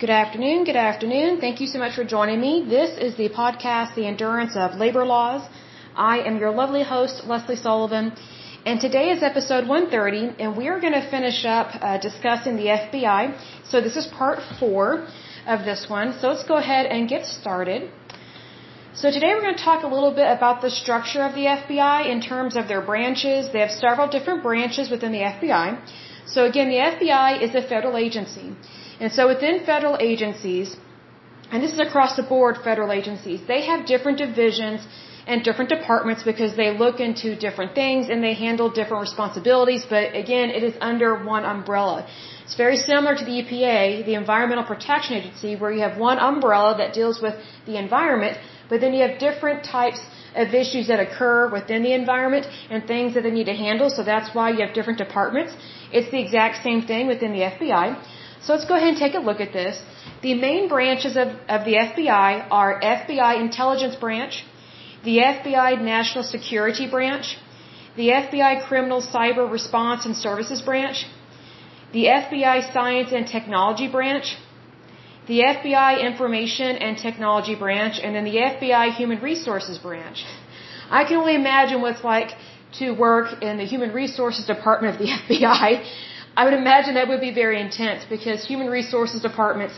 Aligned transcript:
Good 0.00 0.10
afternoon. 0.10 0.64
Good 0.64 0.74
afternoon. 0.74 1.40
Thank 1.40 1.60
you 1.60 1.68
so 1.68 1.78
much 1.78 1.94
for 1.94 2.02
joining 2.02 2.40
me. 2.40 2.64
This 2.68 2.98
is 2.98 3.14
the 3.16 3.28
podcast, 3.28 3.94
The 3.94 4.06
Endurance 4.08 4.56
of 4.56 4.74
Labor 4.74 5.04
Laws. 5.06 5.48
I 5.94 6.18
am 6.18 6.38
your 6.38 6.50
lovely 6.50 6.82
host, 6.82 7.22
Lesley 7.28 7.54
Sullivan, 7.54 8.12
and 8.66 8.80
today 8.80 9.10
is 9.10 9.22
episode 9.22 9.68
130, 9.68 10.42
and 10.42 10.56
we 10.56 10.66
are 10.66 10.80
going 10.80 10.94
to 10.94 11.10
finish 11.12 11.44
up 11.44 11.68
uh, 11.80 11.98
discussing 11.98 12.56
the 12.56 12.66
FBI. 12.76 13.38
So 13.70 13.80
this 13.80 13.94
is 13.94 14.08
part 14.08 14.40
four 14.58 15.06
of 15.46 15.64
this 15.64 15.88
one. 15.88 16.12
So 16.18 16.26
let's 16.30 16.42
go 16.42 16.56
ahead 16.56 16.86
and 16.86 17.08
get 17.08 17.24
started. 17.24 17.88
So 18.94 19.12
today 19.12 19.32
we're 19.34 19.42
going 19.42 19.56
to 19.56 19.62
talk 19.62 19.84
a 19.84 19.92
little 19.96 20.12
bit 20.12 20.26
about 20.26 20.60
the 20.60 20.70
structure 20.70 21.22
of 21.22 21.36
the 21.36 21.46
FBI 21.46 22.08
in 22.10 22.20
terms 22.20 22.56
of 22.56 22.66
their 22.66 22.82
branches. 22.82 23.52
They 23.52 23.60
have 23.60 23.70
several 23.70 24.08
different 24.08 24.42
branches 24.42 24.90
within 24.90 25.12
the 25.12 25.22
FBI. 25.34 25.78
So 26.26 26.46
again, 26.46 26.68
the 26.68 26.82
FBI 26.94 27.42
is 27.42 27.54
a 27.54 27.62
federal 27.62 27.96
agency. 27.96 28.56
And 29.00 29.12
so 29.12 29.28
within 29.28 29.64
federal 29.64 29.96
agencies, 30.00 30.76
and 31.50 31.62
this 31.62 31.72
is 31.72 31.78
across 31.78 32.16
the 32.16 32.22
board 32.22 32.58
federal 32.64 32.92
agencies, 32.92 33.40
they 33.46 33.62
have 33.66 33.86
different 33.86 34.18
divisions 34.18 34.86
and 35.26 35.42
different 35.42 35.70
departments 35.70 36.22
because 36.22 36.54
they 36.56 36.70
look 36.76 37.00
into 37.00 37.34
different 37.34 37.74
things 37.74 38.08
and 38.10 38.22
they 38.22 38.34
handle 38.34 38.68
different 38.70 39.00
responsibilities, 39.00 39.84
but 39.88 40.14
again, 40.14 40.50
it 40.50 40.62
is 40.62 40.74
under 40.80 41.10
one 41.24 41.44
umbrella. 41.44 42.06
It's 42.44 42.56
very 42.56 42.76
similar 42.76 43.14
to 43.16 43.24
the 43.24 43.36
EPA, 43.42 44.04
the 44.04 44.14
Environmental 44.14 44.64
Protection 44.64 45.16
Agency, 45.16 45.56
where 45.56 45.72
you 45.72 45.80
have 45.80 45.96
one 45.96 46.18
umbrella 46.18 46.76
that 46.76 46.92
deals 46.92 47.22
with 47.22 47.34
the 47.66 47.78
environment, 47.78 48.36
but 48.68 48.80
then 48.82 48.92
you 48.92 49.02
have 49.06 49.18
different 49.18 49.64
types 49.64 50.00
of 50.34 50.52
issues 50.52 50.88
that 50.88 51.00
occur 51.00 51.48
within 51.48 51.82
the 51.82 51.94
environment 51.94 52.46
and 52.68 52.84
things 52.86 53.14
that 53.14 53.22
they 53.22 53.30
need 53.30 53.46
to 53.46 53.54
handle, 53.54 53.88
so 53.88 54.02
that's 54.02 54.34
why 54.34 54.50
you 54.50 54.60
have 54.66 54.74
different 54.74 54.98
departments. 54.98 55.54
It's 55.92 56.10
the 56.10 56.20
exact 56.20 56.62
same 56.62 56.82
thing 56.82 57.06
within 57.06 57.32
the 57.32 57.44
FBI. 57.54 57.86
So 58.44 58.52
let's 58.52 58.66
go 58.70 58.74
ahead 58.76 58.88
and 58.88 58.98
take 58.98 59.14
a 59.14 59.24
look 59.28 59.40
at 59.40 59.52
this. 59.54 59.80
The 60.20 60.34
main 60.34 60.68
branches 60.68 61.16
of, 61.16 61.28
of 61.48 61.64
the 61.64 61.74
FBI 61.84 62.46
are 62.50 62.78
FBI 62.80 63.40
Intelligence 63.40 63.96
Branch, 63.96 64.44
the 65.02 65.16
FBI 65.18 65.80
National 65.80 66.24
Security 66.24 66.86
Branch, 66.86 67.26
the 67.96 68.08
FBI 68.08 68.66
Criminal 68.66 69.00
Cyber 69.00 69.50
Response 69.50 70.04
and 70.04 70.14
Services 70.14 70.60
Branch, 70.60 71.06
the 71.92 72.04
FBI 72.04 72.72
Science 72.72 73.12
and 73.12 73.26
Technology 73.26 73.88
Branch, 73.88 74.36
the 75.26 75.40
FBI 75.40 76.02
Information 76.02 76.76
and 76.76 76.98
Technology 76.98 77.54
Branch, 77.54 77.98
and 78.02 78.14
then 78.14 78.24
the 78.24 78.36
FBI 78.36 78.94
Human 78.94 79.20
Resources 79.22 79.78
Branch. 79.78 80.22
I 80.90 81.04
can 81.04 81.16
only 81.16 81.34
imagine 81.34 81.80
what 81.80 81.92
it's 81.94 82.04
like 82.04 82.32
to 82.80 82.90
work 82.90 83.42
in 83.42 83.56
the 83.56 83.64
Human 83.64 83.92
Resources 83.92 84.44
Department 84.44 84.94
of 84.94 84.98
the 84.98 85.06
FBI. 85.28 85.84
I 86.36 86.44
would 86.44 86.54
imagine 86.54 86.94
that 86.94 87.08
would 87.08 87.20
be 87.20 87.32
very 87.32 87.60
intense 87.60 88.04
because 88.14 88.44
Human 88.44 88.68
Resources 88.68 89.22
Departments 89.22 89.74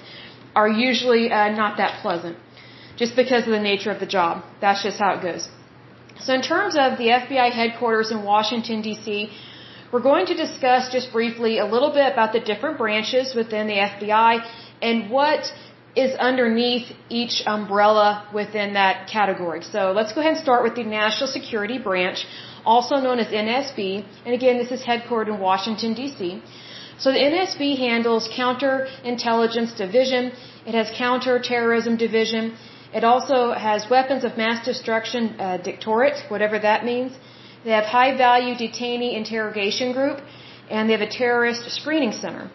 are 0.54 0.68
usually 0.68 1.30
uh, 1.30 1.50
not 1.50 1.76
that 1.76 2.00
pleasant 2.00 2.36
just 2.96 3.14
because 3.14 3.42
of 3.44 3.50
the 3.50 3.60
nature 3.60 3.90
of 3.90 4.00
the 4.00 4.10
job. 4.18 4.44
That's 4.60 4.82
just 4.82 4.98
how 4.98 5.10
it 5.16 5.22
goes. 5.22 5.48
So 6.20 6.32
in 6.32 6.42
terms 6.42 6.76
of 6.76 6.96
the 6.96 7.08
FBI 7.20 7.52
headquarters 7.52 8.10
in 8.10 8.22
Washington, 8.24 8.80
D.C., 8.80 9.30
we're 9.92 10.06
going 10.12 10.26
to 10.26 10.34
discuss 10.34 10.90
just 10.90 11.12
briefly 11.12 11.58
a 11.58 11.66
little 11.66 11.92
bit 11.92 12.12
about 12.12 12.32
the 12.32 12.40
different 12.40 12.78
branches 12.78 13.34
within 13.34 13.66
the 13.66 13.74
FBI 13.74 14.32
and 14.82 15.10
what 15.10 15.52
is 15.94 16.14
underneath 16.16 16.92
each 17.08 17.42
umbrella 17.46 18.28
within 18.34 18.74
that 18.74 19.08
category. 19.08 19.62
So 19.62 19.92
let's 19.92 20.12
go 20.12 20.20
ahead 20.20 20.34
and 20.34 20.42
start 20.42 20.62
with 20.62 20.74
the 20.74 20.84
National 20.84 21.28
Security 21.28 21.78
Branch, 21.78 22.18
also 22.74 22.96
known 23.06 23.18
as 23.24 23.28
NSB. 23.28 24.04
And 24.24 24.34
again, 24.34 24.56
this 24.62 24.72
is 24.76 24.82
headquartered 24.90 25.28
in 25.34 25.38
Washington, 25.50 25.94
D.C. 25.94 26.42
So 26.98 27.12
the 27.12 27.22
NSB 27.32 27.78
handles 27.78 28.28
counterintelligence 28.28 29.76
division. 29.84 30.32
It 30.66 30.74
has 30.80 30.90
counterterrorism 31.04 31.96
division. 31.96 32.56
It 32.98 33.04
also 33.04 33.38
has 33.52 33.88
weapons 33.90 34.24
of 34.24 34.36
mass 34.36 34.64
destruction 34.64 35.22
uh, 35.38 35.58
directorate, 35.58 36.18
whatever 36.28 36.58
that 36.58 36.84
means. 36.84 37.12
They 37.64 37.72
have 37.72 37.84
high 37.84 38.16
value 38.16 38.54
detainee 38.54 39.14
interrogation 39.22 39.92
group, 39.92 40.18
and 40.70 40.88
they 40.88 40.94
have 40.98 41.06
a 41.10 41.14
terrorist 41.22 41.70
screening 41.78 42.12
center. 42.12 42.50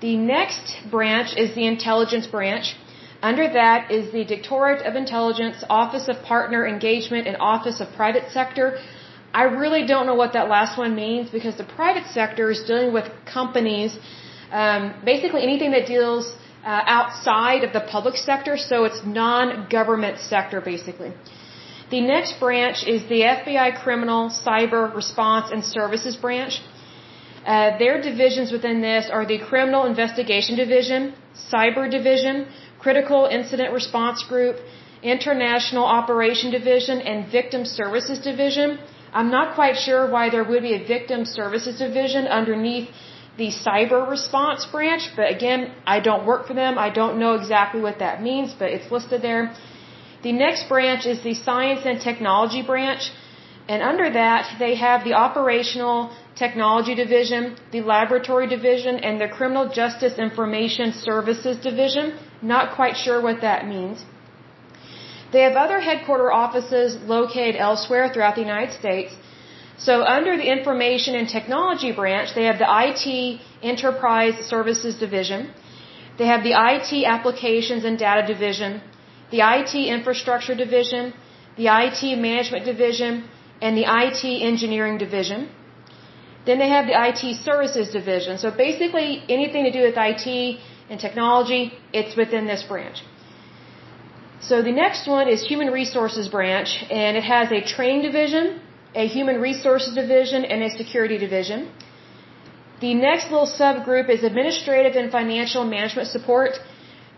The 0.00 0.16
next 0.16 0.66
branch 0.90 1.36
is 1.36 1.54
the 1.54 1.66
intelligence 1.66 2.26
branch. 2.26 2.76
Under 3.20 3.46
that 3.60 3.90
is 3.90 4.12
the 4.12 4.24
Directorate 4.24 4.82
of 4.86 4.94
Intelligence, 4.94 5.64
Office 5.68 6.06
of 6.08 6.22
Partner 6.22 6.66
Engagement, 6.66 7.26
and 7.26 7.36
Office 7.40 7.80
of 7.80 7.88
Private 7.96 8.30
Sector. 8.30 8.78
I 9.42 9.44
really 9.62 9.82
don't 9.90 10.06
know 10.08 10.18
what 10.22 10.32
that 10.36 10.48
last 10.56 10.76
one 10.84 10.92
means 11.04 11.30
because 11.38 11.56
the 11.62 11.68
private 11.80 12.06
sector 12.18 12.44
is 12.54 12.60
dealing 12.70 12.92
with 12.98 13.06
companies, 13.38 13.90
um, 14.60 14.82
basically 15.12 15.42
anything 15.50 15.70
that 15.76 15.86
deals 15.86 16.24
uh, 16.64 16.96
outside 16.98 17.62
of 17.66 17.72
the 17.76 17.84
public 17.96 18.16
sector, 18.16 18.56
so 18.70 18.76
it's 18.88 19.00
non-government 19.26 20.18
sector 20.32 20.60
basically. 20.72 21.12
The 21.94 22.00
next 22.14 22.32
branch 22.40 22.78
is 22.94 23.00
the 23.14 23.20
FBI 23.36 23.68
Criminal 23.84 24.22
Cyber 24.28 24.82
Response 25.02 25.52
and 25.54 25.64
Services 25.64 26.16
Branch. 26.24 26.60
Uh, 27.46 27.78
their 27.82 27.96
divisions 28.10 28.50
within 28.56 28.80
this 28.80 29.08
are 29.16 29.24
the 29.24 29.38
Criminal 29.50 29.84
Investigation 29.92 30.56
Division, 30.64 31.14
Cyber 31.52 31.88
Division, 31.98 32.46
Critical 32.84 33.20
Incident 33.38 33.72
Response 33.72 34.22
Group, 34.32 34.56
International 35.02 35.84
Operation 35.84 36.50
Division, 36.50 37.00
and 37.00 37.30
Victim 37.38 37.64
Services 37.64 38.18
Division. 38.30 38.78
I'm 39.12 39.30
not 39.30 39.54
quite 39.54 39.76
sure 39.76 40.10
why 40.10 40.30
there 40.30 40.44
would 40.44 40.62
be 40.62 40.74
a 40.74 40.84
Victim 40.86 41.24
Services 41.24 41.78
Division 41.78 42.26
underneath 42.26 42.88
the 43.36 43.48
cyber 43.48 44.00
response 44.08 44.66
branch, 44.66 45.10
but 45.16 45.30
again, 45.30 45.72
I 45.86 46.00
don't 46.00 46.26
work 46.26 46.46
for 46.48 46.54
them. 46.54 46.76
I 46.76 46.90
don't 46.90 47.18
know 47.18 47.34
exactly 47.34 47.80
what 47.80 47.98
that 48.00 48.22
means, 48.22 48.52
but 48.58 48.68
it's 48.70 48.90
listed 48.90 49.22
there. 49.22 49.54
The 50.22 50.32
next 50.32 50.68
branch 50.68 51.06
is 51.06 51.22
the 51.22 51.34
science 51.34 51.82
and 51.84 52.00
technology 52.00 52.62
branch. 52.62 53.12
And 53.68 53.82
under 53.82 54.10
that, 54.10 54.56
they 54.58 54.74
have 54.74 55.04
the 55.04 55.12
operational 55.12 56.10
technology 56.34 56.94
division, 56.94 57.56
the 57.70 57.82
laboratory 57.82 58.46
division, 58.48 58.96
and 58.96 59.20
the 59.20 59.28
criminal 59.28 59.68
justice 59.68 60.18
information 60.18 60.92
services 60.92 61.58
division. 61.58 62.14
Not 62.42 62.74
quite 62.74 62.96
sure 62.96 63.20
what 63.20 63.40
that 63.42 63.68
means. 63.68 64.04
They 65.32 65.42
have 65.46 65.56
other 65.64 65.80
headquarter 65.80 66.30
offices 66.32 66.96
located 67.14 67.56
elsewhere 67.56 68.04
throughout 68.12 68.34
the 68.36 68.46
United 68.50 68.72
States. 68.82 69.14
So 69.86 70.02
under 70.02 70.36
the 70.36 70.48
Information 70.56 71.14
and 71.14 71.28
Technology 71.28 71.92
branch, 71.92 72.34
they 72.34 72.44
have 72.50 72.58
the 72.58 72.70
IT 72.86 73.40
Enterprise 73.62 74.36
Services 74.52 74.96
Division. 75.04 75.50
They 76.18 76.26
have 76.26 76.42
the 76.42 76.54
IT 76.70 76.90
Applications 77.16 77.84
and 77.84 77.98
Data 77.98 78.26
Division, 78.26 78.80
the 79.30 79.40
IT 79.56 79.74
Infrastructure 79.96 80.54
Division, 80.54 81.12
the 81.56 81.68
IT 81.84 82.02
Management 82.28 82.64
Division, 82.64 83.28
and 83.60 83.76
the 83.76 83.86
IT 84.04 84.24
Engineering 84.50 84.98
Division. 84.98 85.48
Then 86.46 86.58
they 86.58 86.70
have 86.76 86.86
the 86.86 86.96
IT 87.08 87.22
Services 87.36 87.90
Division. 87.90 88.38
So 88.38 88.50
basically 88.50 89.22
anything 89.28 89.64
to 89.64 89.72
do 89.78 89.82
with 89.82 89.96
IT 89.96 90.26
and 90.90 90.98
technology, 90.98 91.62
it's 91.92 92.16
within 92.16 92.46
this 92.46 92.62
branch. 92.62 93.02
So 94.40 94.62
the 94.62 94.72
next 94.72 95.08
one 95.08 95.28
is 95.28 95.42
Human 95.42 95.70
Resources 95.72 96.28
Branch, 96.28 96.70
and 96.90 97.16
it 97.16 97.24
has 97.24 97.50
a 97.50 97.60
training 97.60 98.02
division, 98.02 98.60
a 98.94 99.06
human 99.06 99.40
resources 99.40 99.94
division, 99.94 100.44
and 100.44 100.62
a 100.62 100.70
security 100.70 101.18
division. 101.18 101.68
The 102.80 102.94
next 102.94 103.32
little 103.32 103.48
subgroup 103.48 104.08
is 104.08 104.22
administrative 104.22 104.94
and 104.94 105.10
financial 105.10 105.64
management 105.64 106.08
support. 106.08 106.60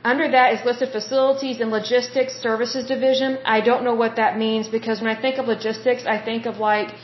Under 0.02 0.26
that 0.30 0.54
is 0.54 0.64
listed 0.64 0.90
facilities 0.92 1.60
and 1.60 1.70
logistics 1.70 2.34
services 2.40 2.86
division. 2.86 3.38
I 3.44 3.60
don't 3.60 3.84
know 3.84 3.94
what 3.94 4.16
that 4.16 4.38
means 4.38 4.68
because 4.68 5.02
when 5.02 5.14
I 5.14 5.20
think 5.20 5.36
of 5.36 5.46
logistics, 5.46 6.06
I 6.06 6.16
think 6.16 6.46
of 6.46 6.56
like 6.56 6.94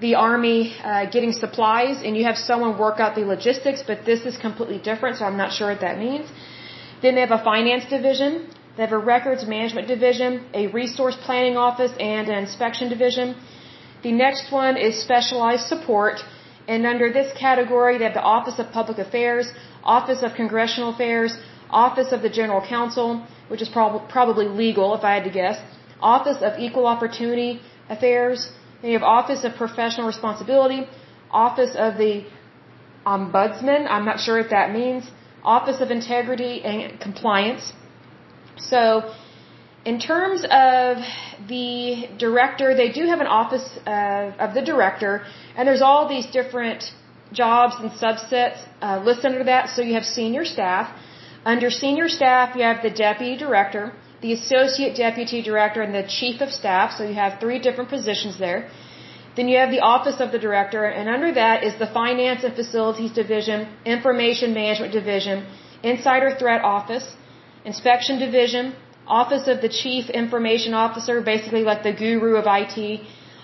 the 0.00 0.16
army 0.16 0.76
uh, 0.84 1.06
getting 1.06 1.32
supplies 1.32 2.02
and 2.04 2.14
you 2.14 2.24
have 2.24 2.36
someone 2.36 2.76
work 2.76 3.00
out 3.00 3.14
the 3.14 3.24
logistics, 3.24 3.82
but 3.82 4.04
this 4.04 4.26
is 4.26 4.36
completely 4.36 4.78
different, 4.78 5.16
so 5.16 5.24
I'm 5.24 5.38
not 5.38 5.52
sure 5.52 5.70
what 5.70 5.80
that 5.80 5.98
means. 5.98 6.28
Then 7.00 7.14
they 7.14 7.22
have 7.22 7.30
a 7.30 7.42
finance 7.42 7.86
division. 7.88 8.50
They 8.76 8.82
have 8.82 8.92
a 8.92 8.98
records 8.98 9.46
management 9.46 9.88
division, 9.88 10.44
a 10.54 10.66
resource 10.68 11.16
planning 11.26 11.56
office, 11.56 11.92
and 11.98 12.28
an 12.28 12.38
inspection 12.46 12.88
division. 12.88 13.36
The 14.02 14.12
next 14.12 14.52
one 14.52 14.76
is 14.76 15.00
specialized 15.00 15.66
support. 15.66 16.22
And 16.68 16.84
under 16.84 17.12
this 17.12 17.32
category, 17.38 17.96
they 17.98 18.04
have 18.04 18.14
the 18.14 18.28
Office 18.36 18.58
of 18.58 18.70
Public 18.72 18.98
Affairs, 18.98 19.52
Office 19.84 20.22
of 20.22 20.34
Congressional 20.34 20.90
Affairs, 20.94 21.38
Office 21.70 22.12
of 22.12 22.22
the 22.22 22.28
General 22.28 22.60
Counsel, 22.74 23.24
which 23.48 23.62
is 23.62 23.68
prob- 23.68 24.08
probably 24.08 24.46
legal 24.46 24.94
if 24.94 25.04
I 25.04 25.14
had 25.14 25.24
to 25.24 25.30
guess, 25.30 25.58
Office 26.00 26.42
of 26.42 26.58
Equal 26.58 26.86
Opportunity 26.86 27.60
Affairs, 27.88 28.50
then 28.82 28.90
you 28.90 28.98
have 28.98 29.06
Office 29.06 29.44
of 29.44 29.54
Professional 29.54 30.06
Responsibility, 30.06 30.86
Office 31.30 31.74
of 31.76 31.96
the 31.96 32.24
Ombudsman, 33.06 33.86
I'm 33.88 34.04
not 34.04 34.20
sure 34.20 34.38
what 34.40 34.50
that 34.50 34.72
means, 34.72 35.10
Office 35.44 35.80
of 35.80 35.90
Integrity 35.90 36.62
and 36.64 37.00
Compliance. 37.00 37.72
So, 38.58 39.14
in 39.84 40.00
terms 40.00 40.42
of 40.44 40.96
the 41.48 42.08
director, 42.18 42.74
they 42.74 42.90
do 42.90 43.06
have 43.06 43.20
an 43.20 43.28
office 43.28 43.66
uh, 43.86 44.44
of 44.44 44.54
the 44.54 44.62
director, 44.62 45.24
and 45.56 45.68
there's 45.68 45.82
all 45.82 46.08
these 46.08 46.26
different 46.26 46.90
jobs 47.32 47.74
and 47.80 47.90
subsets 47.90 48.58
uh, 48.82 49.00
listed 49.04 49.26
under 49.26 49.44
that. 49.44 49.68
So 49.68 49.82
you 49.82 49.94
have 49.94 50.04
senior 50.04 50.44
staff. 50.44 50.90
Under 51.44 51.70
senior 51.70 52.08
staff, 52.08 52.56
you 52.56 52.62
have 52.62 52.82
the 52.82 52.90
deputy 52.90 53.36
director, 53.36 53.92
the 54.20 54.32
associate 54.32 54.96
deputy 54.96 55.42
director, 55.42 55.82
and 55.82 55.94
the 55.94 56.06
chief 56.18 56.40
of 56.40 56.50
staff. 56.50 56.92
So 56.96 57.04
you 57.04 57.14
have 57.14 57.38
three 57.38 57.60
different 57.60 57.90
positions 57.90 58.38
there. 58.38 58.68
Then 59.36 59.48
you 59.48 59.58
have 59.58 59.70
the 59.70 59.80
office 59.80 60.18
of 60.18 60.32
the 60.32 60.38
director, 60.38 60.84
and 60.86 61.08
under 61.08 61.30
that 61.34 61.62
is 61.62 61.78
the 61.78 61.86
finance 61.86 62.42
and 62.42 62.54
facilities 62.56 63.12
division, 63.12 63.68
information 63.84 64.54
management 64.54 64.92
division, 64.92 65.46
insider 65.82 66.30
threat 66.40 66.62
office, 66.64 67.06
inspection 67.70 68.18
division, 68.26 68.74
office 69.20 69.44
of 69.52 69.60
the 69.64 69.72
chief 69.82 70.08
information 70.22 70.72
officer, 70.84 71.14
basically 71.20 71.64
like 71.70 71.82
the 71.88 71.92
guru 72.04 72.30
of 72.40 72.46
IT, 72.62 72.78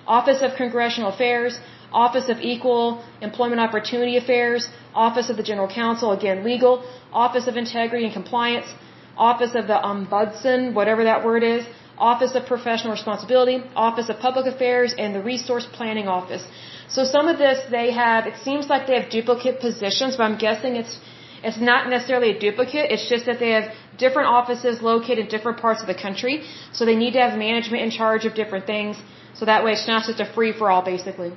office 0.07 0.41
of 0.47 0.55
congressional 0.63 1.11
affairs, 1.15 1.59
office 2.05 2.29
of 2.29 2.39
equal 2.53 3.05
employment 3.21 3.61
opportunity 3.61 4.17
affairs, 4.23 4.69
office 4.95 5.29
of 5.31 5.37
the 5.37 5.47
general 5.51 5.69
counsel, 5.83 6.13
again 6.13 6.43
legal, 6.45 6.75
office 7.13 7.47
of 7.51 7.57
integrity 7.65 8.05
and 8.09 8.15
compliance, 8.21 8.69
office 9.17 9.55
of 9.61 9.67
the 9.67 9.79
ombudsman, 9.91 10.73
whatever 10.75 11.05
that 11.05 11.25
word 11.25 11.43
is, 11.43 11.65
Office 11.99 12.35
of 12.35 12.47
Professional 12.47 12.93
Responsibility, 12.93 13.57
Office 13.77 14.09
of 14.09 14.19
Public 14.19 14.47
Affairs, 14.53 14.95
and 14.99 15.15
the 15.15 15.23
Resource 15.23 15.67
Planning 15.73 16.09
Office. 16.09 16.45
So 16.89 17.05
some 17.05 17.29
of 17.29 17.39
this 17.39 17.59
they 17.71 17.93
have, 17.93 18.27
it 18.27 18.37
seems 18.43 18.69
like 18.69 18.87
they 18.87 18.99
have 19.01 19.11
duplicate 19.11 19.61
positions, 19.61 20.17
but 20.17 20.25
I'm 20.25 20.39
guessing 20.39 20.77
it's, 20.77 20.99
it's 21.43 21.61
not 21.71 21.89
necessarily 21.89 22.31
a 22.37 22.39
duplicate, 22.39 22.91
it's 22.91 23.09
just 23.09 23.27
that 23.27 23.39
they 23.39 23.51
have 23.51 23.73
different 23.99 24.29
offices 24.29 24.83
located 24.83 25.19
in 25.25 25.29
different 25.29 25.59
parts 25.59 25.81
of 25.81 25.89
the 25.93 25.99
country, 26.07 26.45
so 26.73 26.85
they 26.85 26.99
need 27.05 27.13
to 27.19 27.21
have 27.21 27.39
management 27.39 27.83
in 27.83 27.91
charge 27.91 28.25
of 28.25 28.35
different 28.35 28.67
things, 28.67 28.97
so 29.35 29.45
that 29.45 29.65
way 29.65 29.73
it's 29.73 29.87
not 29.87 30.05
just 30.07 30.21
a 30.21 30.29
free 30.37 30.53
for 30.53 30.71
all 30.71 30.83
basically. 30.83 31.33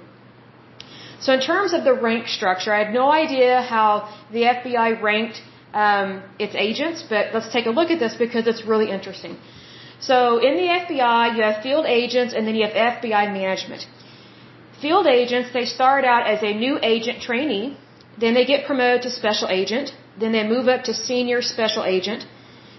So 1.19 1.33
in 1.33 1.41
terms 1.41 1.73
of 1.73 1.83
the 1.83 1.93
rank 1.93 2.27
structure, 2.27 2.71
I 2.73 2.83
had 2.83 2.93
no 2.93 3.09
idea 3.11 3.61
how 3.61 3.89
the 4.31 4.43
FBI 4.55 5.01
ranked 5.01 5.41
um, 5.73 6.23
its 6.39 6.55
agents, 6.55 7.03
but 7.09 7.33
let's 7.33 7.51
take 7.51 7.65
a 7.65 7.73
look 7.77 7.89
at 7.89 7.99
this 7.99 8.15
because 8.15 8.47
it's 8.47 8.63
really 8.65 8.89
interesting. 8.91 9.37
So 9.99 10.17
in 10.37 10.55
the 10.61 10.67
FBI, 10.81 11.35
you 11.35 11.41
have 11.43 11.63
field 11.63 11.85
agents 11.85 12.33
and 12.33 12.47
then 12.47 12.55
you 12.55 12.65
have 12.67 12.75
FBI 12.95 13.33
management. 13.41 13.87
Field 14.81 15.07
agents, 15.07 15.49
they 15.53 15.65
start 15.65 16.03
out 16.05 16.27
as 16.27 16.43
a 16.43 16.53
new 16.53 16.77
agent 16.81 17.21
trainee, 17.21 17.77
then 18.17 18.33
they 18.33 18.45
get 18.45 18.65
promoted 18.65 19.01
to 19.03 19.09
special 19.09 19.49
agent, 19.49 19.93
then 20.19 20.31
they 20.31 20.43
move 20.47 20.67
up 20.67 20.83
to 20.85 20.93
senior 20.93 21.41
special 21.41 21.83
agent. 21.83 22.25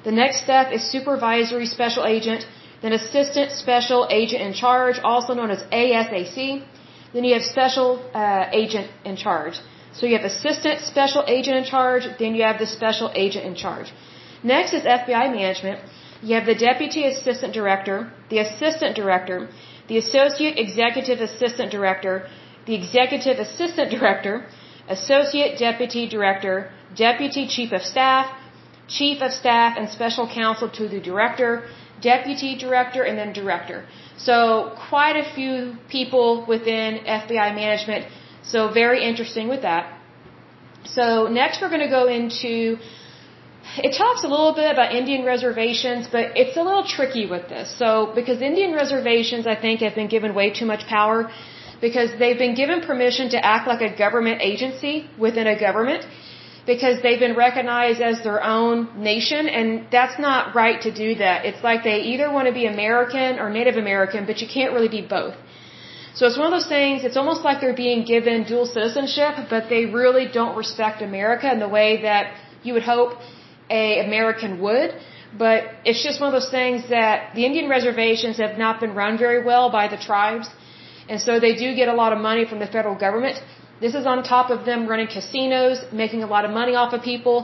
The 0.04 0.12
next 0.12 0.42
step 0.44 0.72
is 0.72 0.82
supervisory 0.96 1.66
special 1.66 2.04
agent, 2.06 2.46
then 2.82 2.92
assistant 2.92 3.52
special 3.52 4.06
agent 4.10 4.42
in 4.42 4.52
charge, 4.52 4.98
also 5.02 5.34
known 5.34 5.50
as 5.50 5.62
ASAC. 5.64 6.62
Then 7.12 7.24
you 7.24 7.34
have 7.34 7.42
special 7.42 7.88
uh, 8.14 8.48
agent 8.52 8.90
in 9.04 9.16
charge. 9.16 9.60
So 9.92 10.06
you 10.06 10.16
have 10.18 10.26
assistant 10.26 10.80
special 10.80 11.22
agent 11.26 11.56
in 11.56 11.64
charge, 11.64 12.04
then 12.18 12.34
you 12.34 12.42
have 12.42 12.58
the 12.58 12.66
special 12.66 13.10
agent 13.14 13.44
in 13.46 13.54
charge. 13.54 13.92
Next 14.42 14.74
is 14.74 14.82
FBI 14.82 15.26
management. 15.32 15.80
You 16.22 16.34
have 16.34 16.46
the 16.46 16.54
deputy 16.54 17.04
assistant 17.04 17.52
director, 17.54 18.12
the 18.28 18.38
assistant 18.38 18.94
director, 18.94 19.48
the 19.88 19.98
associate 19.98 20.58
executive 20.58 21.20
assistant 21.20 21.70
director, 21.70 22.28
the 22.66 22.74
executive 22.74 23.38
assistant 23.38 23.90
director, 23.90 24.46
associate 24.88 25.58
deputy 25.58 26.08
director, 26.08 26.70
deputy 26.94 27.46
chief 27.46 27.72
of 27.72 27.82
staff, 27.82 28.26
chief 28.88 29.20
of 29.20 29.32
staff 29.32 29.76
and 29.78 29.88
special 29.88 30.28
counsel 30.28 30.68
to 30.70 30.88
the 30.88 31.00
director, 31.00 31.68
deputy 32.00 32.56
director, 32.56 33.02
and 33.02 33.18
then 33.18 33.32
director. 33.32 33.84
So 34.16 34.74
quite 34.88 35.16
a 35.16 35.24
few 35.34 35.76
people 35.88 36.44
within 36.46 36.98
FBI 37.04 37.54
management. 37.54 38.06
So 38.42 38.72
very 38.72 39.04
interesting 39.04 39.48
with 39.48 39.62
that. 39.62 39.92
So 40.84 41.26
next 41.26 41.60
we're 41.60 41.68
going 41.68 41.86
to 41.90 41.94
go 42.00 42.06
into 42.06 42.78
it 43.78 43.96
talks 43.96 44.22
a 44.24 44.28
little 44.28 44.54
bit 44.54 44.70
about 44.70 44.94
Indian 44.94 45.24
reservations, 45.24 46.06
but 46.06 46.36
it's 46.36 46.56
a 46.56 46.62
little 46.62 46.84
tricky 46.84 47.26
with 47.26 47.48
this. 47.48 47.76
So, 47.76 48.12
because 48.14 48.40
Indian 48.40 48.72
reservations, 48.72 49.46
I 49.46 49.56
think, 49.56 49.80
have 49.80 49.94
been 49.94 50.06
given 50.06 50.34
way 50.34 50.50
too 50.50 50.66
much 50.66 50.86
power 50.86 51.30
because 51.80 52.10
they've 52.18 52.38
been 52.38 52.54
given 52.54 52.80
permission 52.80 53.28
to 53.30 53.44
act 53.44 53.66
like 53.68 53.82
a 53.82 53.96
government 53.96 54.40
agency 54.42 55.08
within 55.18 55.46
a 55.46 55.58
government 55.58 56.06
because 56.66 57.00
they've 57.02 57.20
been 57.20 57.36
recognized 57.36 58.00
as 58.00 58.22
their 58.24 58.42
own 58.42 58.76
nation, 59.10 59.48
and 59.48 59.86
that's 59.90 60.18
not 60.18 60.54
right 60.54 60.80
to 60.82 60.90
do 60.92 61.14
that. 61.14 61.44
It's 61.44 61.62
like 61.62 61.84
they 61.84 62.00
either 62.12 62.32
want 62.32 62.48
to 62.48 62.54
be 62.54 62.66
American 62.66 63.38
or 63.38 63.50
Native 63.50 63.76
American, 63.76 64.26
but 64.26 64.40
you 64.42 64.48
can't 64.48 64.72
really 64.72 64.88
be 64.88 65.00
both. 65.00 65.36
So 66.16 66.26
it's 66.26 66.38
one 66.38 66.46
of 66.52 66.54
those 66.58 66.68
things, 66.68 67.04
it's 67.04 67.18
almost 67.22 67.42
like 67.44 67.60
they're 67.60 67.80
being 67.86 68.04
given 68.04 68.44
dual 68.44 68.66
citizenship, 68.66 69.34
but 69.50 69.68
they 69.68 69.84
really 69.84 70.26
don't 70.38 70.56
respect 70.56 71.02
America 71.02 71.46
in 71.52 71.60
the 71.60 71.68
way 71.68 72.02
that 72.02 72.34
you 72.62 72.72
would 72.72 72.82
hope 72.82 73.12
a 73.70 74.00
American 74.06 74.58
would, 74.60 74.90
but 75.36 75.64
it's 75.84 76.02
just 76.02 76.20
one 76.20 76.28
of 76.32 76.36
those 76.40 76.50
things 76.50 76.88
that 76.88 77.34
the 77.34 77.44
Indian 77.44 77.68
reservations 77.68 78.38
have 78.38 78.56
not 78.58 78.80
been 78.80 78.94
run 78.94 79.18
very 79.18 79.44
well 79.44 79.70
by 79.70 79.88
the 79.88 79.98
tribes, 79.98 80.48
and 81.08 81.20
so 81.20 81.38
they 81.40 81.54
do 81.54 81.74
get 81.74 81.88
a 81.88 81.94
lot 82.02 82.12
of 82.12 82.18
money 82.18 82.44
from 82.50 82.58
the 82.58 82.66
federal 82.66 82.96
government. 83.06 83.36
This 83.80 83.94
is 83.94 84.06
on 84.06 84.22
top 84.22 84.50
of 84.50 84.64
them 84.64 84.86
running 84.86 85.06
casinos, 85.06 85.78
making 85.92 86.22
a 86.22 86.26
lot 86.26 86.44
of 86.44 86.50
money 86.50 86.74
off 86.74 86.92
of 86.94 87.02
people, 87.02 87.38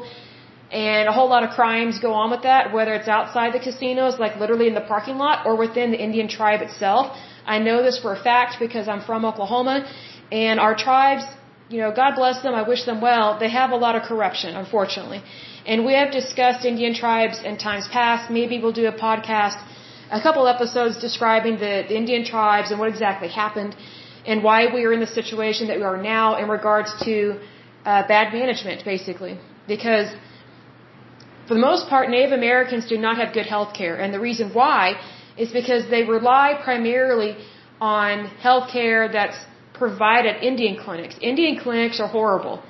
and 0.70 1.08
a 1.08 1.12
whole 1.12 1.28
lot 1.28 1.42
of 1.46 1.50
crimes 1.50 1.98
go 1.98 2.12
on 2.14 2.30
with 2.30 2.42
that, 2.42 2.72
whether 2.72 2.94
it's 2.94 3.08
outside 3.08 3.52
the 3.52 3.60
casinos, 3.68 4.18
like 4.18 4.36
literally 4.42 4.68
in 4.72 4.74
the 4.74 4.86
parking 4.94 5.18
lot, 5.18 5.46
or 5.46 5.54
within 5.56 5.90
the 5.90 6.00
Indian 6.08 6.28
tribe 6.28 6.62
itself. 6.62 7.14
I 7.44 7.58
know 7.58 7.82
this 7.82 7.98
for 7.98 8.12
a 8.14 8.20
fact 8.30 8.56
because 8.58 8.88
I'm 8.88 9.02
from 9.02 9.24
Oklahoma, 9.24 9.76
and 10.30 10.58
our 10.58 10.74
tribes, 10.74 11.24
you 11.68 11.80
know, 11.82 11.92
God 11.92 12.14
bless 12.16 12.42
them, 12.42 12.54
I 12.54 12.62
wish 12.72 12.84
them 12.84 13.00
well, 13.00 13.38
they 13.38 13.50
have 13.50 13.70
a 13.70 13.76
lot 13.76 13.94
of 13.96 14.02
corruption, 14.02 14.56
unfortunately. 14.56 15.22
And 15.66 15.84
we 15.84 15.92
have 15.94 16.10
discussed 16.10 16.64
Indian 16.64 16.94
tribes 16.94 17.42
in 17.42 17.56
times 17.56 17.86
past. 17.88 18.30
Maybe 18.30 18.58
we'll 18.60 18.78
do 18.82 18.86
a 18.86 18.96
podcast, 19.08 19.58
a 20.18 20.20
couple 20.20 20.46
episodes 20.46 20.94
describing 20.98 21.54
the, 21.64 21.74
the 21.88 21.96
Indian 22.02 22.24
tribes 22.24 22.70
and 22.70 22.78
what 22.78 22.88
exactly 22.88 23.28
happened 23.28 23.74
and 24.26 24.42
why 24.48 24.58
we 24.74 24.84
are 24.84 24.92
in 24.92 25.00
the 25.00 25.12
situation 25.20 25.68
that 25.68 25.78
we 25.78 25.86
are 25.92 26.00
now 26.00 26.36
in 26.42 26.48
regards 26.48 26.90
to 27.06 27.14
uh, 27.84 28.06
bad 28.06 28.32
management, 28.32 28.84
basically. 28.84 29.34
Because 29.66 30.08
for 31.48 31.54
the 31.54 31.64
most 31.70 31.88
part, 31.88 32.10
Native 32.10 32.32
Americans 32.32 32.86
do 32.86 32.98
not 32.98 33.16
have 33.16 33.32
good 33.38 33.46
health 33.46 33.72
care. 33.74 33.96
And 34.02 34.14
the 34.14 34.20
reason 34.20 34.52
why 34.60 34.82
is 35.36 35.50
because 35.60 35.88
they 35.94 36.02
rely 36.04 36.60
primarily 36.62 37.36
on 37.80 38.26
health 38.46 38.70
care 38.70 39.08
that's 39.08 39.38
provided 39.72 40.42
Indian 40.50 40.76
clinics. 40.84 41.16
Indian 41.20 41.58
clinics 41.58 41.98
are 42.00 42.10
horrible. 42.18 42.62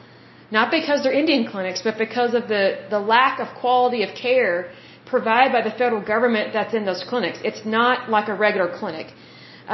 Not 0.50 0.70
because 0.70 1.02
they're 1.02 1.18
Indian 1.24 1.44
clinics, 1.52 1.82
but 1.82 1.98
because 1.98 2.34
of 2.34 2.48
the, 2.48 2.64
the 2.88 3.00
lack 3.00 3.40
of 3.40 3.48
quality 3.62 4.02
of 4.02 4.14
care 4.14 4.70
provided 5.16 5.50
by 5.56 5.62
the 5.68 5.74
federal 5.82 6.04
government 6.14 6.46
that's 6.56 6.74
in 6.78 6.84
those 6.90 7.02
clinics. 7.10 7.38
It's 7.50 7.64
not 7.78 7.96
like 8.16 8.28
a 8.34 8.36
regular 8.46 8.70
clinic. 8.80 9.08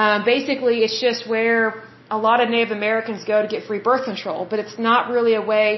Um, 0.02 0.18
basically, 0.34 0.76
it's 0.84 0.98
just 1.06 1.20
where 1.34 1.62
a 2.16 2.18
lot 2.28 2.38
of 2.42 2.46
Native 2.56 2.74
Americans 2.80 3.20
go 3.32 3.38
to 3.44 3.48
get 3.54 3.60
free 3.70 3.82
birth 3.88 4.04
control, 4.10 4.40
but 4.50 4.58
it's 4.62 4.78
not 4.90 5.10
really 5.14 5.34
a 5.42 5.44
way 5.54 5.68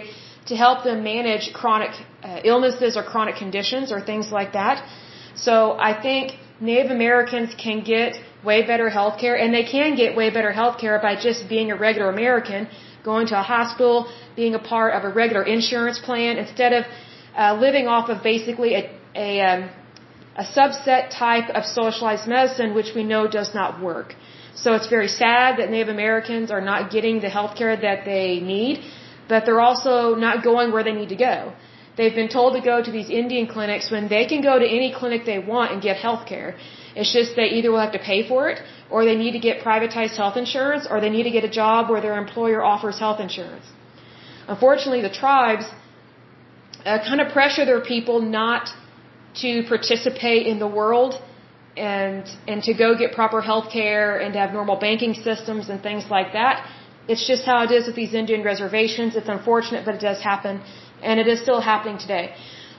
to 0.51 0.55
help 0.65 0.79
them 0.89 0.99
manage 1.15 1.45
chronic 1.61 1.93
uh, 2.23 2.51
illnesses 2.53 2.93
or 2.99 3.03
chronic 3.13 3.37
conditions 3.45 3.93
or 3.95 3.99
things 4.13 4.27
like 4.39 4.53
that. 4.61 4.77
So 5.47 5.55
I 5.91 5.93
think 6.05 6.25
Native 6.61 6.91
Americans 6.99 7.51
can 7.65 7.79
get 7.95 8.11
way 8.51 8.59
better 8.71 8.89
health 8.99 9.17
care, 9.23 9.37
and 9.43 9.49
they 9.59 9.67
can 9.75 9.91
get 10.03 10.17
way 10.21 10.29
better 10.37 10.53
health 10.61 10.77
care 10.83 10.99
by 11.09 11.15
just 11.27 11.49
being 11.55 11.71
a 11.75 11.77
regular 11.77 12.09
American, 12.11 12.69
going 13.11 13.27
to 13.33 13.37
a 13.39 13.47
hospital, 13.57 13.97
being 14.41 14.55
a 14.55 14.63
part 14.73 14.91
of 14.97 15.05
a 15.09 15.13
regular 15.23 15.43
insurance 15.57 15.99
plan, 16.09 16.33
instead 16.45 16.73
of 16.79 16.83
uh, 17.37 17.55
living 17.67 17.87
off 17.87 18.09
of 18.09 18.23
basically 18.23 18.75
a, 18.81 18.83
a, 19.15 19.41
um, 19.41 19.71
a 20.37 20.45
subset 20.45 21.11
type 21.11 21.49
of 21.51 21.65
socialized 21.65 22.27
medicine, 22.27 22.75
which 22.75 22.95
we 22.95 23.05
know 23.05 23.27
does 23.29 23.55
not 23.55 23.81
work. 23.81 24.15
So 24.55 24.75
it's 24.75 24.89
very 24.89 25.09
sad 25.09 25.59
that 25.59 25.71
Native 25.71 25.89
Americans 25.89 26.51
are 26.51 26.61
not 26.61 26.91
getting 26.91 27.21
the 27.21 27.31
health 27.31 27.57
care 27.57 27.77
that 27.77 28.05
they 28.05 28.41
need, 28.41 28.81
but 29.29 29.47
they're 29.47 29.61
also 29.61 30.15
not 30.15 30.43
going 30.45 30.73
where 30.73 30.85
they 30.85 30.93
need 30.93 31.11
to 31.11 31.17
go. 31.17 31.53
They've 31.97 32.15
been 32.15 32.29
told 32.29 32.55
to 32.55 32.63
go 32.73 32.83
to 32.83 32.91
these 32.91 33.11
Indian 33.11 33.47
clinics 33.47 33.91
when 33.91 34.09
they 34.09 34.25
can 34.27 34.43
go 34.43 34.59
to 34.59 34.67
any 34.67 34.93
clinic 34.93 35.25
they 35.25 35.39
want 35.39 35.73
and 35.73 35.83
get 35.83 35.97
health 35.97 36.27
care. 36.27 36.57
It's 36.95 37.13
just 37.13 37.37
they 37.37 37.51
either 37.57 37.71
will 37.73 37.81
have 37.81 37.93
to 37.93 38.05
pay 38.13 38.27
for 38.27 38.49
it, 38.51 38.59
or 38.91 39.05
they 39.05 39.17
need 39.17 39.33
to 39.33 39.43
get 39.49 39.63
privatized 39.63 40.17
health 40.17 40.37
insurance, 40.37 40.87
or 40.91 41.01
they 41.01 41.11
need 41.11 41.25
to 41.25 41.35
get 41.39 41.45
a 41.45 41.55
job 41.63 41.91
where 41.91 42.01
their 42.01 42.17
employer 42.19 42.65
offers 42.65 42.99
health 42.99 43.21
insurance. 43.21 43.67
Unfortunately, 44.49 45.03
the 45.03 45.17
tribes 45.23 45.67
uh, 46.85 46.99
kind 47.07 47.21
of 47.21 47.33
pressure 47.33 47.65
their 47.65 47.81
people 47.81 48.21
not 48.21 48.71
to 49.43 49.51
participate 49.75 50.47
in 50.47 50.59
the 50.59 50.71
world 50.81 51.13
and 51.77 52.25
and 52.51 52.63
to 52.69 52.73
go 52.75 52.89
get 53.03 53.13
proper 53.21 53.41
health 53.51 53.69
care 53.73 54.19
and 54.23 54.33
to 54.35 54.39
have 54.43 54.53
normal 54.53 54.77
banking 54.77 55.15
systems 55.15 55.69
and 55.71 55.83
things 55.89 56.05
like 56.17 56.33
that. 56.33 56.67
It's 57.09 57.27
just 57.27 57.45
how 57.51 57.59
it 57.67 57.71
is 57.79 57.87
with 57.89 57.97
these 57.97 58.15
Indian 58.23 58.43
reservations. 58.43 59.17
It's 59.17 59.33
unfortunate, 59.37 59.85
but 59.85 59.95
it 59.99 60.03
does 60.09 60.21
happen, 60.21 60.61
and 61.03 61.19
it 61.23 61.27
is 61.33 61.41
still 61.47 61.61
happening 61.61 61.99
today. 62.07 62.35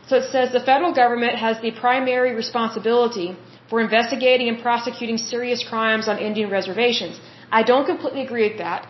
So 0.07 0.17
it 0.21 0.27
says 0.33 0.51
the 0.51 0.65
federal 0.71 0.93
government 0.93 1.35
has 1.47 1.61
the 1.61 1.71
primary 1.71 2.33
responsibility 2.43 3.29
for 3.69 3.81
investigating 3.87 4.47
and 4.51 4.61
prosecuting 4.61 5.17
serious 5.17 5.63
crimes 5.71 6.07
on 6.07 6.17
Indian 6.29 6.49
reservations. 6.49 7.19
I 7.59 7.63
don't 7.63 7.85
completely 7.85 8.21
agree 8.27 8.47
with 8.49 8.57
that 8.57 8.87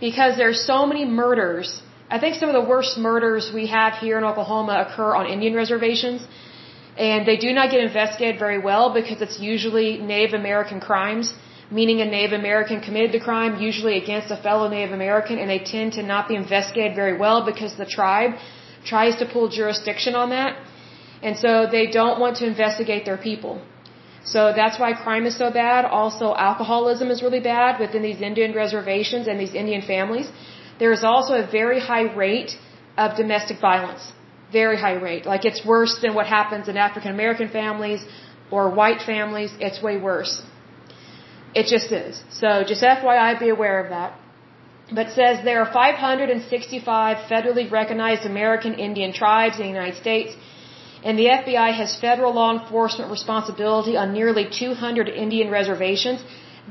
because 0.00 0.36
there 0.36 0.48
are 0.48 0.60
so 0.72 0.78
many 0.86 1.04
murders 1.04 1.68
I 2.08 2.20
think 2.20 2.36
some 2.36 2.48
of 2.48 2.54
the 2.54 2.68
worst 2.68 2.96
murders 2.96 3.50
we 3.52 3.66
have 3.66 3.94
here 3.94 4.16
in 4.18 4.24
Oklahoma 4.24 4.86
occur 4.86 5.14
on 5.16 5.26
Indian 5.26 5.54
reservations. 5.54 6.22
And 6.98 7.26
they 7.26 7.36
do 7.36 7.52
not 7.52 7.70
get 7.70 7.80
investigated 7.80 8.38
very 8.38 8.58
well 8.58 8.92
because 8.92 9.20
it's 9.20 9.38
usually 9.38 9.98
Native 9.98 10.34
American 10.34 10.80
crimes, 10.80 11.34
meaning 11.70 12.00
a 12.00 12.06
Native 12.06 12.32
American 12.32 12.80
committed 12.80 13.12
the 13.12 13.20
crime, 13.20 13.60
usually 13.60 13.96
against 14.02 14.30
a 14.30 14.36
fellow 14.36 14.68
Native 14.68 14.92
American, 14.92 15.38
and 15.38 15.50
they 15.50 15.58
tend 15.58 15.92
to 15.94 16.02
not 16.02 16.28
be 16.28 16.36
investigated 16.36 16.94
very 16.96 17.16
well 17.18 17.44
because 17.44 17.74
the 17.76 17.84
tribe 17.84 18.32
tries 18.84 19.16
to 19.16 19.26
pull 19.26 19.48
jurisdiction 19.48 20.14
on 20.14 20.30
that. 20.30 20.56
And 21.22 21.36
so 21.36 21.66
they 21.70 21.86
don't 21.86 22.18
want 22.18 22.36
to 22.38 22.46
investigate 22.46 23.04
their 23.04 23.18
people. 23.18 23.60
So 24.24 24.52
that's 24.52 24.78
why 24.80 24.92
crime 24.92 25.24
is 25.26 25.36
so 25.36 25.50
bad. 25.50 25.84
Also, 25.84 26.34
alcoholism 26.34 27.10
is 27.10 27.22
really 27.22 27.40
bad 27.40 27.78
within 27.78 28.02
these 28.02 28.20
Indian 28.20 28.54
reservations 28.54 29.28
and 29.28 29.38
these 29.38 29.54
Indian 29.54 29.82
families. 29.82 30.28
There 30.78 30.92
is 30.92 31.04
also 31.04 31.34
a 31.34 31.46
very 31.46 31.80
high 31.80 32.08
rate 32.24 32.58
of 32.96 33.16
domestic 33.16 33.60
violence. 33.60 34.12
Very 34.52 34.78
high 34.78 34.94
rate. 34.94 35.26
Like 35.26 35.44
it's 35.44 35.64
worse 35.64 35.98
than 36.02 36.14
what 36.14 36.26
happens 36.26 36.68
in 36.68 36.76
African 36.76 37.10
American 37.10 37.48
families 37.48 38.04
or 38.50 38.70
white 38.70 39.02
families. 39.02 39.52
It's 39.60 39.82
way 39.82 39.96
worse. 39.96 40.42
It 41.54 41.66
just 41.66 41.90
is. 41.90 42.22
So 42.30 42.48
just 42.70 42.82
FYI, 42.82 43.40
be 43.40 43.48
aware 43.48 43.78
of 43.82 43.88
that. 43.90 44.10
But 44.98 45.10
says 45.10 45.42
there 45.44 45.60
are 45.62 45.70
565 45.72 47.16
federally 47.30 47.70
recognized 47.70 48.24
American 48.24 48.74
Indian 48.74 49.12
tribes 49.12 49.56
in 49.56 49.62
the 49.62 49.72
United 49.78 49.96
States, 49.96 50.36
and 51.02 51.18
the 51.18 51.28
FBI 51.38 51.70
has 51.80 51.96
federal 51.96 52.32
law 52.34 52.50
enforcement 52.58 53.10
responsibility 53.10 53.96
on 53.96 54.12
nearly 54.12 54.44
200 54.48 55.08
Indian 55.08 55.50
reservations. 55.50 56.20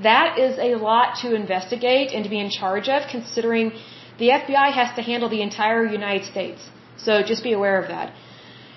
That 0.04 0.40
is 0.40 0.58
a 0.60 0.76
lot 0.76 1.18
to 1.24 1.36
investigate 1.36 2.14
and 2.14 2.24
to 2.24 2.30
be 2.30 2.40
in 2.40 2.50
charge 2.50 2.88
of, 2.88 3.08
considering 3.10 3.74
the 4.18 4.30
FBI 4.30 4.72
has 4.80 4.96
to 4.96 5.02
handle 5.02 5.30
the 5.30 5.42
entire 5.42 5.86
United 5.86 6.26
States. 6.26 6.62
So 6.98 7.22
just 7.24 7.44
be 7.44 7.54
aware 7.54 7.82
of 7.82 7.88
that. 7.90 8.14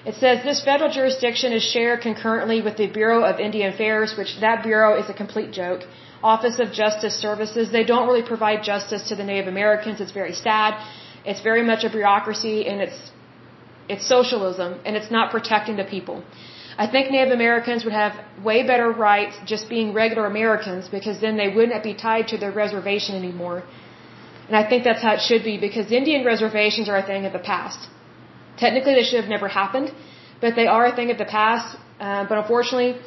It 0.05 0.15
says 0.15 0.45
this 0.45 0.61
federal 0.65 0.91
jurisdiction 0.91 1.53
is 1.53 1.63
shared 1.63 2.01
concurrently 2.01 2.61
with 2.63 2.77
the 2.77 2.87
Bureau 2.87 3.25
of 3.25 3.41
Indian 3.41 3.73
Affairs, 3.75 4.17
which 4.17 4.41
that 4.41 4.63
bureau 4.63 4.99
is 5.01 5.09
a 5.11 5.15
complete 5.15 5.51
joke. 5.51 5.83
Office 6.23 6.59
of 6.59 6.73
Justice 6.73 7.17
Services, 7.27 7.71
they 7.71 7.85
don't 7.85 8.07
really 8.07 8.27
provide 8.35 8.63
justice 8.63 9.09
to 9.09 9.15
the 9.15 9.25
Native 9.25 9.49
Americans. 9.49 10.01
It's 10.01 10.13
very 10.13 10.33
sad. 10.33 10.75
It's 11.25 11.41
very 11.41 11.63
much 11.63 11.85
a 11.85 11.91
bureaucracy 11.91 12.67
and 12.69 12.81
it's 12.81 12.99
it's 13.89 14.07
socialism 14.07 14.79
and 14.85 14.97
it's 14.97 15.11
not 15.11 15.31
protecting 15.31 15.77
the 15.77 15.85
people. 15.85 16.23
I 16.85 16.87
think 16.87 17.11
Native 17.11 17.33
Americans 17.33 17.85
would 17.85 17.97
have 18.05 18.13
way 18.49 18.63
better 18.71 18.91
rights 18.91 19.37
just 19.53 19.69
being 19.69 19.93
regular 19.93 20.27
Americans 20.27 20.89
because 20.97 21.21
then 21.21 21.37
they 21.37 21.49
wouldn't 21.49 21.83
be 21.83 21.95
tied 21.95 22.29
to 22.33 22.39
their 22.39 22.53
reservation 22.53 23.17
anymore. 23.17 23.65
And 24.47 24.57
I 24.57 24.65
think 24.69 24.85
that's 24.85 25.03
how 25.03 25.15
it 25.15 25.23
should 25.29 25.45
be 25.45 25.57
because 25.59 25.91
Indian 25.91 26.25
reservations 26.25 26.89
are 26.89 26.97
a 26.97 27.07
thing 27.11 27.27
of 27.27 27.33
the 27.33 27.45
past. 27.53 27.89
Technically, 28.65 28.95
they 28.95 29.05
should 29.09 29.21
have 29.23 29.31
never 29.37 29.49
happened, 29.49 29.93
but 30.41 30.55
they 30.57 30.67
are 30.67 30.87
a 30.87 30.95
thing 30.95 31.11
of 31.11 31.19
the 31.19 31.31
past. 31.39 31.77
Uh, 32.01 32.25
but 32.29 32.39
unfortunately, 32.39 33.01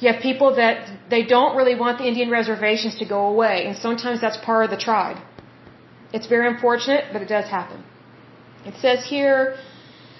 you 0.00 0.12
have 0.12 0.20
people 0.20 0.54
that 0.56 0.76
they 1.08 1.22
don't 1.34 1.56
really 1.56 1.74
want 1.74 1.98
the 1.98 2.06
Indian 2.12 2.30
reservations 2.30 2.96
to 3.02 3.06
go 3.06 3.20
away, 3.34 3.66
and 3.66 3.76
sometimes 3.76 4.20
that's 4.20 4.36
part 4.48 4.64
of 4.66 4.70
the 4.70 4.82
tribe. 4.88 5.18
It's 6.12 6.26
very 6.26 6.46
unfortunate, 6.54 7.04
but 7.12 7.22
it 7.22 7.28
does 7.28 7.48
happen. 7.58 7.82
It 8.64 8.74
says 8.84 9.04
here, 9.14 9.56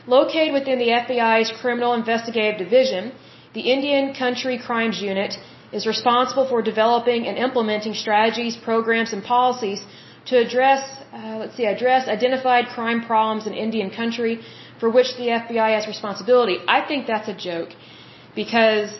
located 0.07 0.53
within 0.59 0.79
the 0.79 0.91
FBI's 1.03 1.53
Criminal 1.61 1.93
Investigative 1.95 2.59
Division, 2.59 3.13
the 3.55 3.65
Indian 3.77 4.15
Country 4.15 4.59
Crimes 4.59 5.01
Unit 5.01 5.35
is 5.73 5.87
responsible 5.87 6.47
for 6.49 6.63
developing 6.63 7.27
and 7.27 7.37
implementing 7.37 7.95
strategies, 7.95 8.57
programs, 8.57 9.13
and 9.13 9.23
policies 9.23 9.81
to 10.27 10.37
address, 10.45 10.83
uh, 11.13 11.37
let's 11.41 11.57
see, 11.57 11.67
address 11.67 12.09
identified 12.09 12.67
crime 12.77 13.01
problems 13.11 13.47
in 13.47 13.55
Indian 13.55 13.91
country 13.91 14.41
for 14.81 14.91
which 14.91 15.17
the 15.17 15.29
FBI 15.43 15.69
has 15.77 15.87
responsibility. 15.87 16.59
I 16.69 16.81
think 16.87 17.07
that's 17.07 17.29
a 17.29 17.35
joke 17.35 17.71
because 18.35 18.91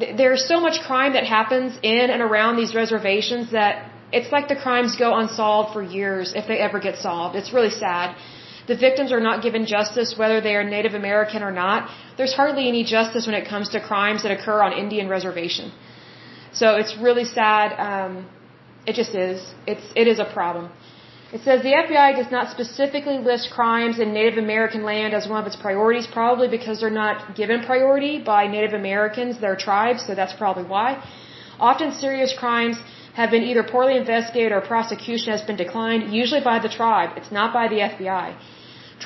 th- 0.00 0.16
there's 0.16 0.46
so 0.46 0.60
much 0.60 0.80
crime 0.80 1.12
that 1.12 1.24
happens 1.24 1.78
in 1.82 2.10
and 2.14 2.22
around 2.22 2.56
these 2.56 2.74
reservations 2.74 3.52
that 3.52 3.90
it's 4.12 4.32
like 4.32 4.48
the 4.48 4.56
crimes 4.56 4.96
go 4.96 5.14
unsolved 5.22 5.72
for 5.72 5.82
years 5.82 6.32
if 6.34 6.46
they 6.48 6.58
ever 6.58 6.78
get 6.80 6.96
solved. 6.96 7.36
It's 7.36 7.52
really 7.52 7.70
sad. 7.70 8.16
The 8.66 8.76
victims 8.76 9.12
are 9.12 9.20
not 9.20 9.42
given 9.42 9.64
justice 9.66 10.14
whether 10.16 10.40
they 10.40 10.54
are 10.54 10.64
Native 10.64 10.94
American 10.94 11.42
or 11.42 11.52
not. 11.52 11.90
There's 12.16 12.34
hardly 12.34 12.68
any 12.68 12.84
justice 12.84 13.26
when 13.26 13.34
it 13.34 13.46
comes 13.48 13.70
to 13.70 13.80
crimes 13.80 14.22
that 14.24 14.32
occur 14.38 14.62
on 14.62 14.72
Indian 14.72 15.08
reservation. 15.08 15.72
So 16.52 16.76
it's 16.76 16.96
really 16.96 17.24
sad. 17.24 17.68
Um, 17.90 18.26
it 18.88 18.94
just 19.00 19.14
is. 19.26 19.40
It's 19.72 19.86
it 20.02 20.06
is 20.12 20.18
a 20.26 20.28
problem. 20.36 20.70
It 21.36 21.40
says 21.46 21.62
the 21.62 21.74
FBI 21.84 22.08
does 22.20 22.30
not 22.34 22.50
specifically 22.56 23.18
list 23.30 23.50
crimes 23.56 23.96
in 24.04 24.14
Native 24.18 24.38
American 24.42 24.82
land 24.90 25.12
as 25.18 25.28
one 25.32 25.40
of 25.42 25.46
its 25.50 25.58
priorities, 25.64 26.06
probably 26.18 26.48
because 26.56 26.80
they're 26.80 26.98
not 27.04 27.36
given 27.40 27.66
priority 27.70 28.14
by 28.34 28.46
Native 28.46 28.74
Americans, 28.82 29.38
their 29.46 29.56
tribes, 29.66 30.06
so 30.06 30.14
that's 30.20 30.36
probably 30.42 30.64
why. 30.74 30.88
Often 31.60 31.92
serious 32.04 32.32
crimes 32.42 32.78
have 33.20 33.30
been 33.34 33.44
either 33.50 33.64
poorly 33.74 33.96
investigated 34.02 34.52
or 34.52 34.62
prosecution 34.74 35.32
has 35.36 35.42
been 35.50 35.60
declined, 35.64 36.14
usually 36.20 36.44
by 36.52 36.58
the 36.66 36.72
tribe. 36.80 37.10
It's 37.20 37.32
not 37.40 37.52
by 37.58 37.66
the 37.74 37.80
FBI. 37.90 38.26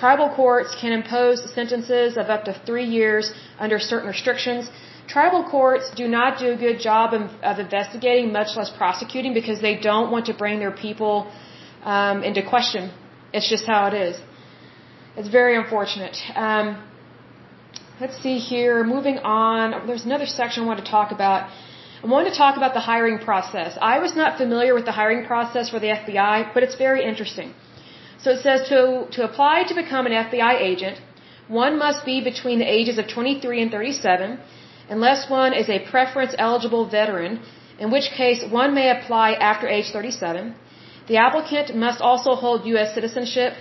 Tribal 0.01 0.29
courts 0.37 0.77
can 0.81 0.93
impose 1.01 1.39
sentences 1.59 2.17
of 2.17 2.27
up 2.35 2.45
to 2.45 2.53
three 2.69 2.89
years 2.99 3.33
under 3.59 3.79
certain 3.91 4.09
restrictions. 4.15 4.71
Tribal 5.09 5.45
courts 5.45 5.91
do 5.95 6.07
not 6.09 6.39
do 6.39 6.53
a 6.53 6.57
good 6.57 6.79
job 6.81 7.13
of, 7.13 7.31
of 7.43 7.59
investigating, 7.59 8.33
much 8.33 8.57
less 8.57 8.71
prosecuting, 8.71 9.35
because 9.35 9.61
they 9.61 9.77
don't 9.77 10.11
want 10.11 10.27
to 10.27 10.35
bring 10.35 10.59
their 10.59 10.71
people 10.71 11.31
um, 11.83 12.23
into 12.23 12.43
question. 12.43 12.91
It's 13.33 13.49
just 13.49 13.67
how 13.67 13.87
it 13.89 13.95
is. 13.95 14.21
It's 15.17 15.29
very 15.29 15.57
unfortunate. 15.57 16.17
Um, 16.35 16.83
let's 18.01 18.17
see 18.23 18.39
here. 18.39 18.85
Moving 18.85 19.19
on. 19.19 19.87
There's 19.87 20.05
another 20.05 20.27
section 20.27 20.65
I 20.65 20.67
want 20.67 20.85
to 20.85 20.91
talk 20.91 21.13
about. 21.13 21.51
I 22.03 22.07
want 22.07 22.27
to 22.29 22.37
talk 22.37 22.57
about 22.57 22.75
the 22.75 22.81
hiring 22.81 23.19
process. 23.19 23.79
I 23.81 23.99
was 23.99 24.17
not 24.17 24.39
familiar 24.39 24.75
with 24.75 24.85
the 24.85 24.93
hiring 24.93 25.25
process 25.27 25.71
for 25.71 25.79
the 25.79 25.91
FBI, 26.01 26.55
but 26.55 26.63
it's 26.63 26.75
very 26.75 27.05
interesting. 27.05 27.55
So 28.23 28.31
it 28.31 28.43
says 28.43 28.69
to, 28.69 29.07
to 29.13 29.25
apply 29.25 29.65
to 29.69 29.75
become 29.75 30.07
an 30.07 30.13
FBI 30.13 30.55
agent, 30.61 31.01
one 31.49 31.79
must 31.79 32.05
be 32.05 32.21
between 32.23 32.59
the 32.59 32.71
ages 32.79 32.99
of 32.99 33.09
23 33.09 33.63
and 33.63 33.71
37 33.71 34.39
unless 34.89 35.29
one 35.31 35.53
is 35.53 35.69
a 35.69 35.79
preference 35.91 36.35
eligible 36.39 36.85
veteran, 36.89 37.41
in 37.79 37.91
which 37.91 38.11
case 38.11 38.45
one 38.51 38.75
may 38.75 38.91
apply 38.91 39.33
after 39.33 39.69
age 39.69 39.91
37. 39.93 40.55
The 41.09 41.17
applicant 41.17 41.75
must 41.75 42.01
also 42.01 42.35
hold 42.35 42.67
U.S. 42.67 42.95
citizenship, 42.95 43.55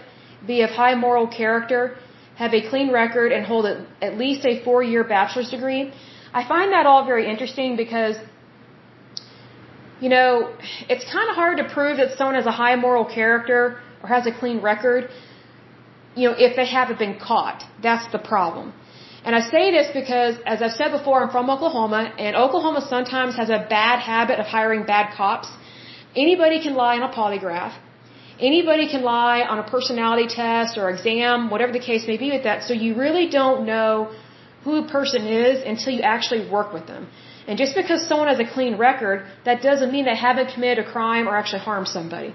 be 0.46 0.62
of 0.62 0.70
high 0.70 0.96
moral 0.96 1.28
character, 1.28 1.98
have 2.36 2.54
a 2.54 2.62
clean 2.70 2.92
record, 2.92 3.32
and 3.32 3.46
hold 3.46 3.66
at 3.66 4.18
least 4.18 4.46
a 4.46 4.64
four 4.64 4.84
year 4.84 5.04
bachelor's 5.04 5.50
degree. 5.50 5.92
I 6.34 6.48
find 6.48 6.72
that 6.72 6.86
all 6.86 7.06
very 7.06 7.30
interesting 7.30 7.76
because, 7.76 8.16
you 10.00 10.10
know, 10.10 10.54
it's 10.88 11.06
kind 11.12 11.30
of 11.30 11.36
hard 11.36 11.58
to 11.58 11.66
prove 11.78 11.98
that 11.98 12.18
someone 12.18 12.36
has 12.36 12.46
a 12.46 12.58
high 12.64 12.76
moral 12.76 13.06
character 13.06 13.80
or 14.02 14.10
has 14.10 14.26
a 14.26 14.32
clean 14.32 14.62
record, 14.62 15.10
you 16.16 16.30
know, 16.30 16.36
if 16.38 16.56
they 16.56 16.66
haven't 16.66 17.00
been 17.00 17.18
caught. 17.20 17.64
That's 17.84 18.10
the 18.12 18.20
problem. 18.20 18.74
And 19.24 19.36
I 19.36 19.42
say 19.54 19.72
this 19.72 19.88
because, 19.94 20.36
as 20.46 20.62
I've 20.64 20.78
said 20.82 20.92
before, 20.92 21.22
I'm 21.24 21.30
from 21.30 21.50
Oklahoma, 21.50 22.12
and 22.18 22.36
Oklahoma 22.36 22.82
sometimes 22.96 23.36
has 23.36 23.50
a 23.50 23.60
bad 23.78 24.00
habit 24.00 24.40
of 24.40 24.48
hiring 24.48 24.84
bad 24.84 25.14
cops. 25.16 25.50
Anybody 26.16 26.60
can 26.62 26.74
lie 26.74 26.96
on 27.00 27.04
a 27.10 27.14
polygraph. 27.14 27.74
Anybody 28.40 28.90
can 28.90 29.04
lie 29.04 29.42
on 29.42 29.60
a 29.60 29.68
personality 29.76 30.28
test 30.28 30.78
or 30.80 30.90
exam, 30.90 31.52
whatever 31.52 31.72
the 31.72 31.86
case 31.92 32.08
may 32.08 32.18
be 32.18 32.32
with 32.32 32.44
that. 32.44 32.64
So 32.64 32.74
you 32.74 32.96
really 32.96 33.28
don't 33.30 33.66
know 33.68 34.12
who 34.64 34.74
a 34.84 34.88
person 34.98 35.28
is 35.28 35.64
until 35.64 35.94
you 35.94 36.02
actually 36.02 36.50
work 36.50 36.74
with 36.74 36.88
them. 36.88 37.08
And 37.48 37.58
just 37.64 37.76
because 37.76 38.08
someone 38.08 38.28
has 38.28 38.40
a 38.40 38.50
clean 38.56 38.78
record, 38.78 39.26
that 39.46 39.62
doesn't 39.62 39.92
mean 39.92 40.06
they 40.06 40.16
haven't 40.16 40.54
committed 40.54 40.86
a 40.86 40.92
crime 40.92 41.28
or 41.28 41.36
actually 41.36 41.64
harmed 41.70 41.88
somebody. 41.88 42.34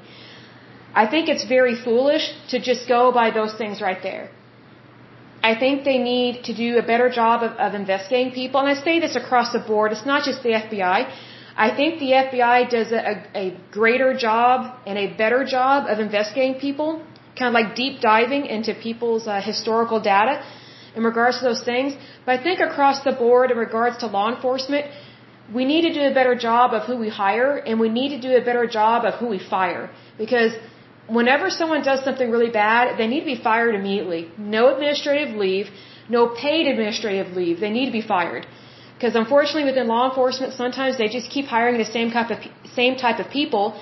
I 0.95 1.07
think 1.13 1.29
it's 1.29 1.45
very 1.45 1.75
foolish 1.75 2.25
to 2.51 2.61
just 2.61 2.89
go 2.89 3.13
by 3.13 3.31
those 3.31 3.55
things 3.55 3.81
right 3.81 4.03
there. 4.03 4.31
I 5.49 5.55
think 5.63 5.85
they 5.91 5.99
need 6.13 6.35
to 6.49 6.53
do 6.65 6.69
a 6.83 6.85
better 6.93 7.09
job 7.21 7.43
of, 7.47 7.53
of 7.67 7.75
investigating 7.83 8.33
people. 8.41 8.59
And 8.63 8.69
I 8.75 8.77
say 8.87 8.95
this 9.05 9.15
across 9.23 9.49
the 9.57 9.63
board. 9.71 9.93
It's 9.95 10.09
not 10.13 10.23
just 10.29 10.43
the 10.47 10.55
FBI. 10.63 10.99
I 11.67 11.69
think 11.79 12.01
the 12.05 12.13
FBI 12.23 12.57
does 12.77 12.91
a, 12.93 13.15
a 13.45 13.47
greater 13.79 14.11
job 14.27 14.59
and 14.89 14.99
a 15.05 15.07
better 15.23 15.41
job 15.57 15.87
of 15.93 16.01
investigating 16.07 16.57
people, 16.67 16.89
kind 17.39 17.49
of 17.51 17.55
like 17.61 17.71
deep 17.83 18.01
diving 18.01 18.45
into 18.57 18.75
people's 18.89 19.27
uh, 19.27 19.41
historical 19.51 20.01
data 20.13 20.35
in 20.97 21.05
regards 21.11 21.39
to 21.39 21.45
those 21.51 21.65
things. 21.73 21.97
But 22.25 22.33
I 22.37 22.43
think 22.47 22.61
across 22.69 23.05
the 23.09 23.15
board 23.25 23.51
in 23.55 23.59
regards 23.69 23.97
to 24.03 24.07
law 24.19 24.29
enforcement, 24.35 24.87
we 25.59 25.65
need 25.73 25.83
to 25.89 25.93
do 26.01 26.05
a 26.13 26.15
better 26.21 26.35
job 26.49 26.75
of 26.79 26.83
who 26.89 26.97
we 27.05 27.11
hire 27.25 27.53
and 27.67 27.79
we 27.87 27.91
need 27.99 28.11
to 28.17 28.21
do 28.29 28.33
a 28.37 28.45
better 28.51 28.67
job 28.79 29.05
of 29.05 29.15
who 29.21 29.29
we 29.35 29.39
fire. 29.39 29.85
Because 30.19 30.53
whenever 31.09 31.51
someone 31.51 31.83
does 31.83 32.03
something 32.05 32.31
really 32.31 32.51
bad, 32.51 32.99
they 32.99 33.07
need 33.07 33.21
to 33.21 33.27
be 33.27 33.41
fired 33.49 33.75
immediately. 33.75 34.31
No 34.37 34.75
administrative 34.75 35.37
leave, 35.37 35.69
no 36.09 36.29
paid 36.29 36.67
administrative 36.67 37.37
leave. 37.37 37.61
They 37.61 37.71
need 37.71 37.87
to 37.87 37.93
be 37.93 38.03
fired. 38.03 38.47
Because 38.95 39.15
unfortunately, 39.15 39.65
within 39.65 39.87
law 39.89 40.09
enforcement, 40.09 40.55
sometimes 40.55 40.97
they 40.97 41.09
just 41.09 41.29
keep 41.31 41.47
hiring 41.47 41.77
the 41.79 41.85
same 41.85 42.11
type 42.11 42.31
of 42.31 42.39
same 42.75 42.97
type 42.97 43.19
of 43.19 43.31
people, 43.31 43.79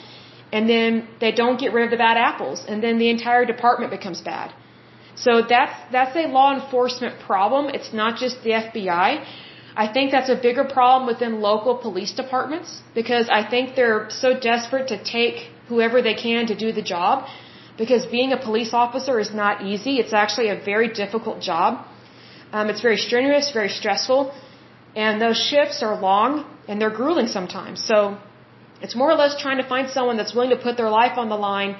and 0.52 0.68
then 0.68 1.08
they 1.20 1.30
don't 1.30 1.58
get 1.58 1.72
rid 1.72 1.84
of 1.84 1.90
the 1.90 1.96
bad 1.96 2.16
apples, 2.16 2.64
and 2.66 2.82
then 2.82 2.98
the 2.98 3.08
entire 3.10 3.44
department 3.44 3.92
becomes 3.92 4.20
bad. 4.20 4.52
So 5.14 5.42
that's 5.48 5.76
that's 5.92 6.16
a 6.16 6.26
law 6.26 6.52
enforcement 6.60 7.20
problem. 7.20 7.68
It's 7.68 7.92
not 7.92 8.18
just 8.18 8.42
the 8.42 8.50
FBI. 8.50 9.24
I 9.76 9.86
think 9.92 10.10
that's 10.10 10.28
a 10.28 10.36
bigger 10.36 10.64
problem 10.64 11.06
within 11.06 11.40
local 11.40 11.76
police 11.76 12.12
departments 12.12 12.82
because 12.94 13.28
I 13.28 13.42
think 13.48 13.74
they're 13.76 14.06
so 14.08 14.38
desperate 14.38 14.88
to 14.88 14.98
take 15.02 15.50
whoever 15.68 16.02
they 16.02 16.14
can 16.14 16.46
to 16.46 16.54
do 16.54 16.72
the 16.72 16.82
job 16.82 17.26
because 17.76 18.06
being 18.06 18.32
a 18.32 18.40
police 18.48 18.72
officer 18.72 19.18
is 19.18 19.32
not 19.42 19.64
easy. 19.64 19.98
It's 20.02 20.12
actually 20.12 20.48
a 20.48 20.58
very 20.72 20.88
difficult 20.88 21.40
job. 21.40 21.84
Um, 22.52 22.70
it's 22.70 22.80
very 22.80 22.98
strenuous, 22.98 23.50
very 23.50 23.68
stressful, 23.68 24.32
and 24.94 25.20
those 25.20 25.38
shifts 25.50 25.82
are 25.82 26.00
long 26.00 26.44
and 26.68 26.80
they're 26.80 26.96
grueling 27.00 27.26
sometimes. 27.26 27.84
So 27.84 28.16
it's 28.80 28.94
more 28.94 29.10
or 29.10 29.18
less 29.22 29.40
trying 29.40 29.58
to 29.58 29.68
find 29.74 29.90
someone 29.90 30.16
that's 30.16 30.34
willing 30.34 30.50
to 30.56 30.62
put 30.68 30.76
their 30.76 30.90
life 30.90 31.18
on 31.18 31.28
the 31.28 31.40
line, 31.50 31.76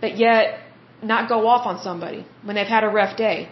but 0.00 0.16
yet 0.16 0.60
not 1.02 1.28
go 1.28 1.46
off 1.46 1.66
on 1.66 1.78
somebody 1.80 2.24
when 2.44 2.54
they've 2.56 2.74
had 2.78 2.84
a 2.84 2.88
rough 2.88 3.16
day. 3.16 3.48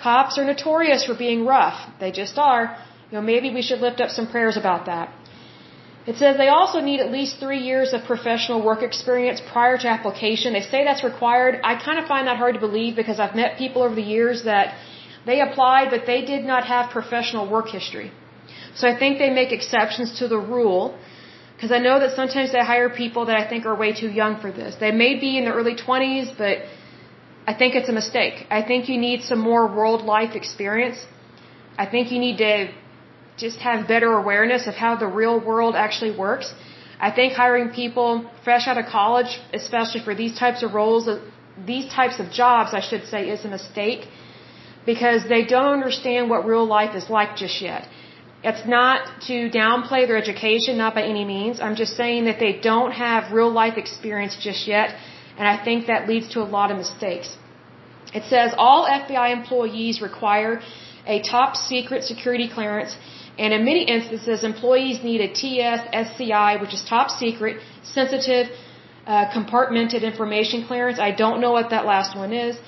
Cops 0.00 0.38
are 0.38 0.44
notorious 0.44 1.04
for 1.04 1.14
being 1.14 1.44
rough. 1.44 1.78
They 1.98 2.12
just 2.12 2.38
are. 2.38 2.76
You 3.10 3.18
know, 3.18 3.22
maybe 3.22 3.52
we 3.52 3.62
should 3.62 3.80
lift 3.80 4.00
up 4.00 4.10
some 4.10 4.28
prayers 4.30 4.56
about 4.56 4.86
that. 4.86 5.12
It 6.10 6.16
says 6.20 6.38
they 6.38 6.52
also 6.58 6.78
need 6.88 7.00
at 7.06 7.10
least 7.18 7.32
three 7.44 7.62
years 7.70 7.88
of 7.96 8.04
professional 8.12 8.60
work 8.68 8.82
experience 8.90 9.40
prior 9.54 9.76
to 9.82 9.88
application. 9.96 10.54
They 10.58 10.66
say 10.74 10.80
that's 10.84 11.04
required. 11.12 11.60
I 11.70 11.72
kind 11.88 11.98
of 12.02 12.06
find 12.12 12.26
that 12.28 12.38
hard 12.42 12.54
to 12.58 12.62
believe 12.68 12.96
because 13.02 13.18
I've 13.24 13.36
met 13.40 13.58
people 13.64 13.82
over 13.86 13.94
the 14.02 14.08
years 14.16 14.44
that 14.44 14.66
they 15.26 15.38
applied, 15.46 15.90
but 15.94 16.06
they 16.12 16.20
did 16.32 16.44
not 16.52 16.64
have 16.72 16.90
professional 16.98 17.44
work 17.56 17.68
history. 17.78 18.10
So 18.78 18.88
I 18.92 18.94
think 19.00 19.18
they 19.18 19.30
make 19.40 19.52
exceptions 19.58 20.18
to 20.20 20.28
the 20.34 20.40
rule 20.56 20.82
because 21.54 21.72
I 21.78 21.80
know 21.86 21.96
that 22.02 22.12
sometimes 22.20 22.52
they 22.56 22.64
hire 22.72 22.88
people 23.04 23.26
that 23.28 23.36
I 23.42 23.44
think 23.50 23.66
are 23.66 23.76
way 23.84 23.92
too 24.02 24.10
young 24.22 24.40
for 24.40 24.50
this. 24.60 24.76
They 24.86 24.92
may 25.04 25.12
be 25.26 25.30
in 25.38 25.44
their 25.46 25.56
early 25.60 25.76
20s, 25.86 26.28
but 26.42 26.56
I 27.50 27.52
think 27.60 27.74
it's 27.74 27.90
a 27.94 27.96
mistake. 28.02 28.46
I 28.58 28.62
think 28.68 28.88
you 28.88 28.98
need 29.08 29.24
some 29.30 29.40
more 29.50 29.64
world 29.78 30.02
life 30.16 30.34
experience. 30.42 30.98
I 31.76 31.86
think 31.92 32.12
you 32.12 32.20
need 32.26 32.38
to 32.38 32.52
just 33.44 33.58
have 33.68 33.88
better 33.94 34.10
awareness 34.22 34.66
of 34.66 34.74
how 34.74 34.92
the 34.96 35.10
real 35.20 35.38
world 35.50 35.74
actually 35.86 36.14
works. 36.26 36.52
I 37.00 37.10
think 37.16 37.32
hiring 37.32 37.68
people 37.70 38.08
fresh 38.44 38.66
out 38.66 38.78
of 38.82 38.86
college, 38.86 39.32
especially 39.52 40.00
for 40.06 40.14
these 40.14 40.34
types 40.38 40.62
of 40.62 40.74
roles, 40.74 41.06
uh, 41.08 41.20
these 41.72 41.86
types 41.98 42.18
of 42.22 42.30
jobs, 42.30 42.74
I 42.80 42.80
should 42.88 43.04
say, 43.06 43.20
is 43.34 43.44
a 43.44 43.48
mistake 43.58 44.08
because 44.86 45.28
they 45.28 45.44
don't 45.44 45.72
understand 45.78 46.30
what 46.30 46.44
real 46.52 46.66
life 46.66 46.94
is 47.00 47.08
like 47.18 47.36
just 47.36 47.60
yet. 47.60 47.88
It's 48.42 48.64
not 48.66 49.00
to 49.28 49.36
downplay 49.50 50.06
their 50.08 50.16
education, 50.16 50.78
not 50.78 50.94
by 50.94 51.02
any 51.02 51.24
means. 51.24 51.60
I'm 51.60 51.76
just 51.82 51.96
saying 51.96 52.24
that 52.26 52.38
they 52.44 52.52
don't 52.70 52.92
have 52.92 53.32
real 53.32 53.52
life 53.62 53.76
experience 53.76 54.36
just 54.48 54.68
yet, 54.68 54.94
and 55.36 55.46
I 55.54 55.56
think 55.64 55.86
that 55.86 56.08
leads 56.08 56.28
to 56.34 56.40
a 56.46 56.48
lot 56.56 56.70
of 56.72 56.76
mistakes. 56.84 57.36
It 58.14 58.24
says 58.32 58.54
all 58.56 58.86
FBI 58.86 59.28
employees 59.38 60.00
require 60.00 60.60
a 61.06 61.20
top 61.22 61.56
secret 61.56 62.04
security 62.04 62.48
clearance 62.48 62.96
and 63.38 63.54
in 63.54 63.64
many 63.64 63.82
instances, 63.96 64.42
employees 64.42 65.04
need 65.08 65.20
a 65.20 65.30
TS 65.40 65.80
SCI, 66.04 66.56
which 66.62 66.74
is 66.74 66.82
top 66.84 67.08
secret, 67.10 67.58
sensitive, 67.82 68.48
uh, 69.06 69.26
compartmented 69.36 70.02
information 70.02 70.66
clearance. 70.66 70.98
I 70.98 71.12
don't 71.12 71.40
know 71.40 71.52
what 71.52 71.70
that 71.70 71.86
last 71.86 72.16
one 72.16 72.32
is. 72.32 72.58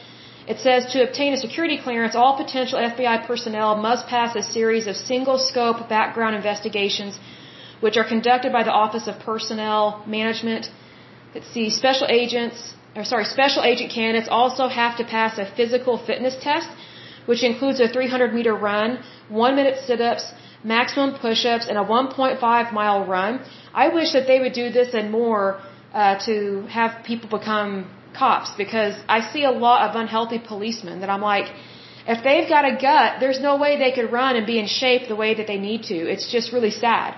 It 0.52 0.58
says 0.66 0.86
to 0.92 0.98
obtain 1.06 1.32
a 1.34 1.40
security 1.46 1.78
clearance, 1.86 2.14
all 2.14 2.36
potential 2.36 2.78
FBI 2.78 3.26
personnel 3.26 3.76
must 3.76 4.06
pass 4.06 4.34
a 4.36 4.42
series 4.42 4.86
of 4.86 4.96
single 4.96 5.38
scope 5.38 5.88
background 5.88 6.34
investigations, 6.36 7.18
which 7.80 7.96
are 7.96 8.08
conducted 8.14 8.52
by 8.52 8.62
the 8.62 8.74
Office 8.84 9.06
of 9.06 9.18
Personnel 9.18 10.02
Management. 10.06 10.70
Let's 11.34 11.50
see, 11.54 11.68
special 11.70 12.06
agents, 12.08 12.74
or 12.96 13.04
sorry, 13.04 13.24
special 13.24 13.62
agent 13.64 13.90
candidates 13.92 14.28
also 14.30 14.68
have 14.68 14.96
to 15.00 15.04
pass 15.04 15.38
a 15.38 15.46
physical 15.58 15.98
fitness 15.98 16.36
test, 16.40 16.68
which 17.26 17.42
includes 17.44 17.80
a 17.80 17.88
300 17.88 18.32
meter 18.32 18.54
run, 18.54 18.98
one 19.28 19.54
minute 19.56 19.78
sit 19.86 20.00
ups, 20.00 20.32
maximum 20.64 21.18
push-ups, 21.18 21.66
and 21.68 21.78
a 21.78 21.84
1.5 21.84 22.72
mile 22.72 23.06
run. 23.06 23.40
I 23.72 23.88
wish 23.88 24.12
that 24.12 24.26
they 24.26 24.40
would 24.40 24.52
do 24.52 24.70
this 24.70 24.94
and 24.94 25.10
more 25.10 25.60
uh, 25.92 26.18
to 26.26 26.62
have 26.68 27.04
people 27.04 27.28
become 27.38 27.90
cops 28.14 28.50
because 28.56 28.94
I 29.08 29.20
see 29.32 29.44
a 29.44 29.50
lot 29.50 29.88
of 29.88 29.96
unhealthy 29.96 30.38
policemen 30.38 31.00
that 31.00 31.10
I'm 31.10 31.20
like, 31.20 31.52
if 32.06 32.24
they've 32.24 32.48
got 32.48 32.64
a 32.64 32.74
gut, 32.80 33.20
there's 33.20 33.40
no 33.40 33.56
way 33.56 33.78
they 33.78 33.92
could 33.92 34.10
run 34.12 34.36
and 34.36 34.46
be 34.46 34.58
in 34.58 34.66
shape 34.66 35.08
the 35.08 35.16
way 35.16 35.34
that 35.34 35.46
they 35.46 35.58
need 35.58 35.84
to. 35.84 35.96
It's 36.12 36.30
just 36.30 36.52
really 36.52 36.70
sad. 36.70 37.16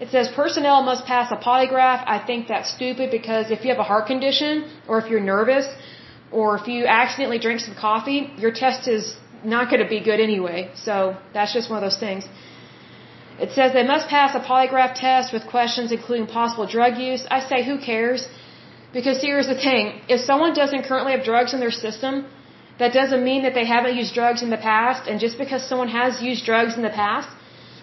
It 0.00 0.10
says 0.10 0.28
personnel 0.34 0.82
must 0.82 1.04
pass 1.06 1.30
a 1.30 1.36
polygraph. 1.36 2.02
I 2.16 2.18
think 2.28 2.48
that's 2.48 2.70
stupid 2.78 3.10
because 3.10 3.50
if 3.50 3.64
you 3.64 3.70
have 3.70 3.78
a 3.78 3.88
heart 3.92 4.06
condition 4.06 4.68
or 4.88 4.98
if 5.00 5.08
you're 5.10 5.26
nervous 5.36 5.66
or 6.32 6.56
if 6.58 6.66
you 6.66 6.86
accidentally 6.86 7.38
drink 7.38 7.60
some 7.60 7.76
coffee, 7.76 8.32
your 8.36 8.52
test 8.52 8.88
is 8.88 9.16
not 9.44 9.70
going 9.70 9.82
to 9.82 9.88
be 9.88 10.00
good 10.00 10.20
anyway. 10.20 10.70
So 10.74 11.16
that's 11.34 11.52
just 11.52 11.70
one 11.70 11.78
of 11.82 11.84
those 11.88 12.00
things. 12.06 12.24
It 13.44 13.50
says 13.56 13.72
they 13.72 13.88
must 13.94 14.06
pass 14.16 14.34
a 14.40 14.42
polygraph 14.50 14.92
test 15.06 15.32
with 15.36 15.44
questions 15.56 15.90
including 15.96 16.26
possible 16.38 16.66
drug 16.76 16.98
use. 17.10 17.22
I 17.36 17.40
say, 17.50 17.58
who 17.68 17.76
cares? 17.90 18.28
Because 18.96 19.18
here's 19.26 19.48
the 19.52 19.58
thing. 19.66 19.84
If 20.14 20.20
someone 20.30 20.52
doesn't 20.60 20.82
currently 20.90 21.12
have 21.16 21.24
drugs 21.30 21.52
in 21.54 21.60
their 21.64 21.76
system, 21.86 22.26
that 22.80 22.92
doesn't 22.98 23.24
mean 23.30 23.42
that 23.46 23.54
they 23.58 23.64
haven't 23.64 23.96
used 24.02 24.14
drugs 24.20 24.42
in 24.46 24.50
the 24.56 24.62
past. 24.72 25.08
And 25.08 25.18
just 25.26 25.38
because 25.42 25.62
someone 25.70 25.88
has 25.88 26.22
used 26.30 26.44
drugs 26.50 26.76
in 26.78 26.82
the 26.88 26.96
past, 27.02 27.28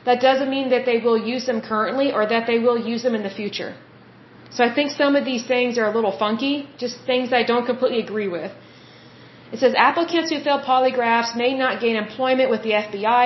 that 0.05 0.21
doesn't 0.27 0.49
mean 0.49 0.69
that 0.69 0.85
they 0.85 0.97
will 1.05 1.19
use 1.33 1.45
them 1.51 1.61
currently 1.61 2.07
or 2.17 2.25
that 2.33 2.47
they 2.47 2.59
will 2.65 2.79
use 2.93 3.03
them 3.03 3.15
in 3.19 3.23
the 3.23 3.35
future. 3.41 3.71
So 4.55 4.63
I 4.63 4.73
think 4.73 4.91
some 4.91 5.15
of 5.15 5.25
these 5.25 5.45
things 5.45 5.77
are 5.77 5.87
a 5.91 5.93
little 5.97 6.15
funky, 6.25 6.55
just 6.77 7.05
things 7.11 7.33
I 7.33 7.43
don't 7.51 7.65
completely 7.65 7.99
agree 7.99 8.29
with. 8.37 8.51
It 9.53 9.59
says 9.59 9.73
applicants 9.89 10.31
who 10.31 10.39
fail 10.39 10.59
polygraphs 10.71 11.35
may 11.35 11.53
not 11.63 11.81
gain 11.81 11.95
employment 11.95 12.49
with 12.49 12.63
the 12.63 12.73
FBI 12.83 13.25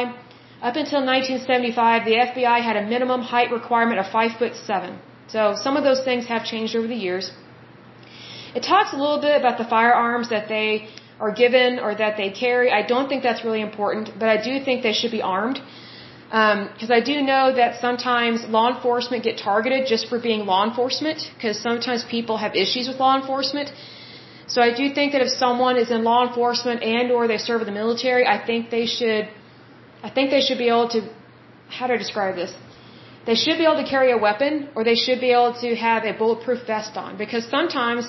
up 0.67 0.75
until 0.81 1.01
1975, 1.05 2.05
the 2.09 2.15
FBI 2.27 2.57
had 2.69 2.77
a 2.81 2.85
minimum 2.93 3.21
height 3.21 3.51
requirement 3.51 3.99
of 3.99 4.07
5 4.07 4.37
foot 4.39 4.55
7. 4.55 4.97
So 5.27 5.55
some 5.63 5.75
of 5.79 5.83
those 5.83 6.01
things 6.09 6.25
have 6.33 6.43
changed 6.51 6.73
over 6.77 6.87
the 6.87 7.01
years. 7.07 7.31
It 8.55 8.63
talks 8.71 8.93
a 8.93 8.99
little 9.03 9.19
bit 9.27 9.35
about 9.41 9.57
the 9.57 9.67
firearms 9.75 10.29
that 10.29 10.47
they 10.47 10.87
are 11.19 11.33
given 11.43 11.79
or 11.85 11.91
that 12.03 12.15
they 12.21 12.29
carry. 12.29 12.71
I 12.79 12.81
don't 12.93 13.07
think 13.09 13.23
that's 13.27 13.43
really 13.47 13.63
important, 13.69 14.11
but 14.21 14.29
I 14.35 14.37
do 14.49 14.53
think 14.65 14.83
they 14.89 14.95
should 14.99 15.11
be 15.19 15.21
armed. 15.21 15.59
Because 16.29 16.91
um, 16.91 16.99
I 16.99 17.01
do 17.11 17.15
know 17.31 17.45
that 17.59 17.81
sometimes 17.85 18.45
law 18.57 18.67
enforcement 18.73 19.23
get 19.29 19.37
targeted 19.37 19.85
just 19.93 20.07
for 20.09 20.17
being 20.29 20.45
law 20.53 20.63
enforcement, 20.69 21.19
because 21.35 21.59
sometimes 21.59 22.03
people 22.17 22.37
have 22.45 22.55
issues 22.55 22.87
with 22.87 22.97
law 23.05 23.15
enforcement. 23.21 23.71
So 24.47 24.61
I 24.61 24.71
do 24.79 24.93
think 24.97 25.11
that 25.13 25.21
if 25.21 25.31
someone 25.45 25.77
is 25.83 25.91
in 25.91 26.03
law 26.03 26.21
enforcement 26.27 26.81
and 26.81 27.11
or 27.11 27.27
they 27.27 27.37
serve 27.37 27.61
in 27.61 27.67
the 27.71 27.77
military, 27.83 28.25
I 28.35 28.37
think 28.47 28.71
they 28.71 28.87
should 28.97 29.29
I 30.07 30.09
think 30.15 30.31
they 30.35 30.41
should 30.41 30.61
be 30.65 30.69
able 30.75 30.89
to, 30.95 30.99
how 31.69 31.87
do 31.87 31.93
I 31.93 31.97
describe 31.97 32.35
this? 32.35 32.53
They 33.25 33.35
should 33.35 33.57
be 33.57 33.65
able 33.69 33.81
to 33.83 33.89
carry 33.95 34.11
a 34.11 34.17
weapon 34.17 34.67
or 34.75 34.83
they 34.83 34.95
should 35.03 35.19
be 35.21 35.31
able 35.31 35.53
to 35.63 35.69
have 35.75 36.03
a 36.03 36.13
bulletproof 36.21 36.59
vest 36.67 36.97
on 37.03 37.17
because 37.17 37.45
sometimes, 37.57 38.03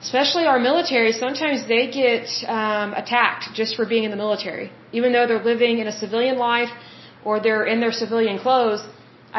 especially 0.00 0.44
our 0.52 0.58
military, 0.58 1.12
sometimes 1.12 1.68
they 1.68 1.84
get 2.02 2.26
um, 2.48 2.94
attacked 3.02 3.52
just 3.60 3.76
for 3.76 3.84
being 3.84 4.04
in 4.04 4.10
the 4.10 4.20
military. 4.24 4.72
Even 4.92 5.12
though 5.12 5.26
they're 5.26 5.48
living 5.52 5.78
in 5.82 5.86
a 5.94 5.96
civilian 6.04 6.38
life 6.38 6.72
or 7.24 7.38
they're 7.38 7.66
in 7.66 7.80
their 7.80 7.92
civilian 7.92 8.38
clothes, 8.38 8.82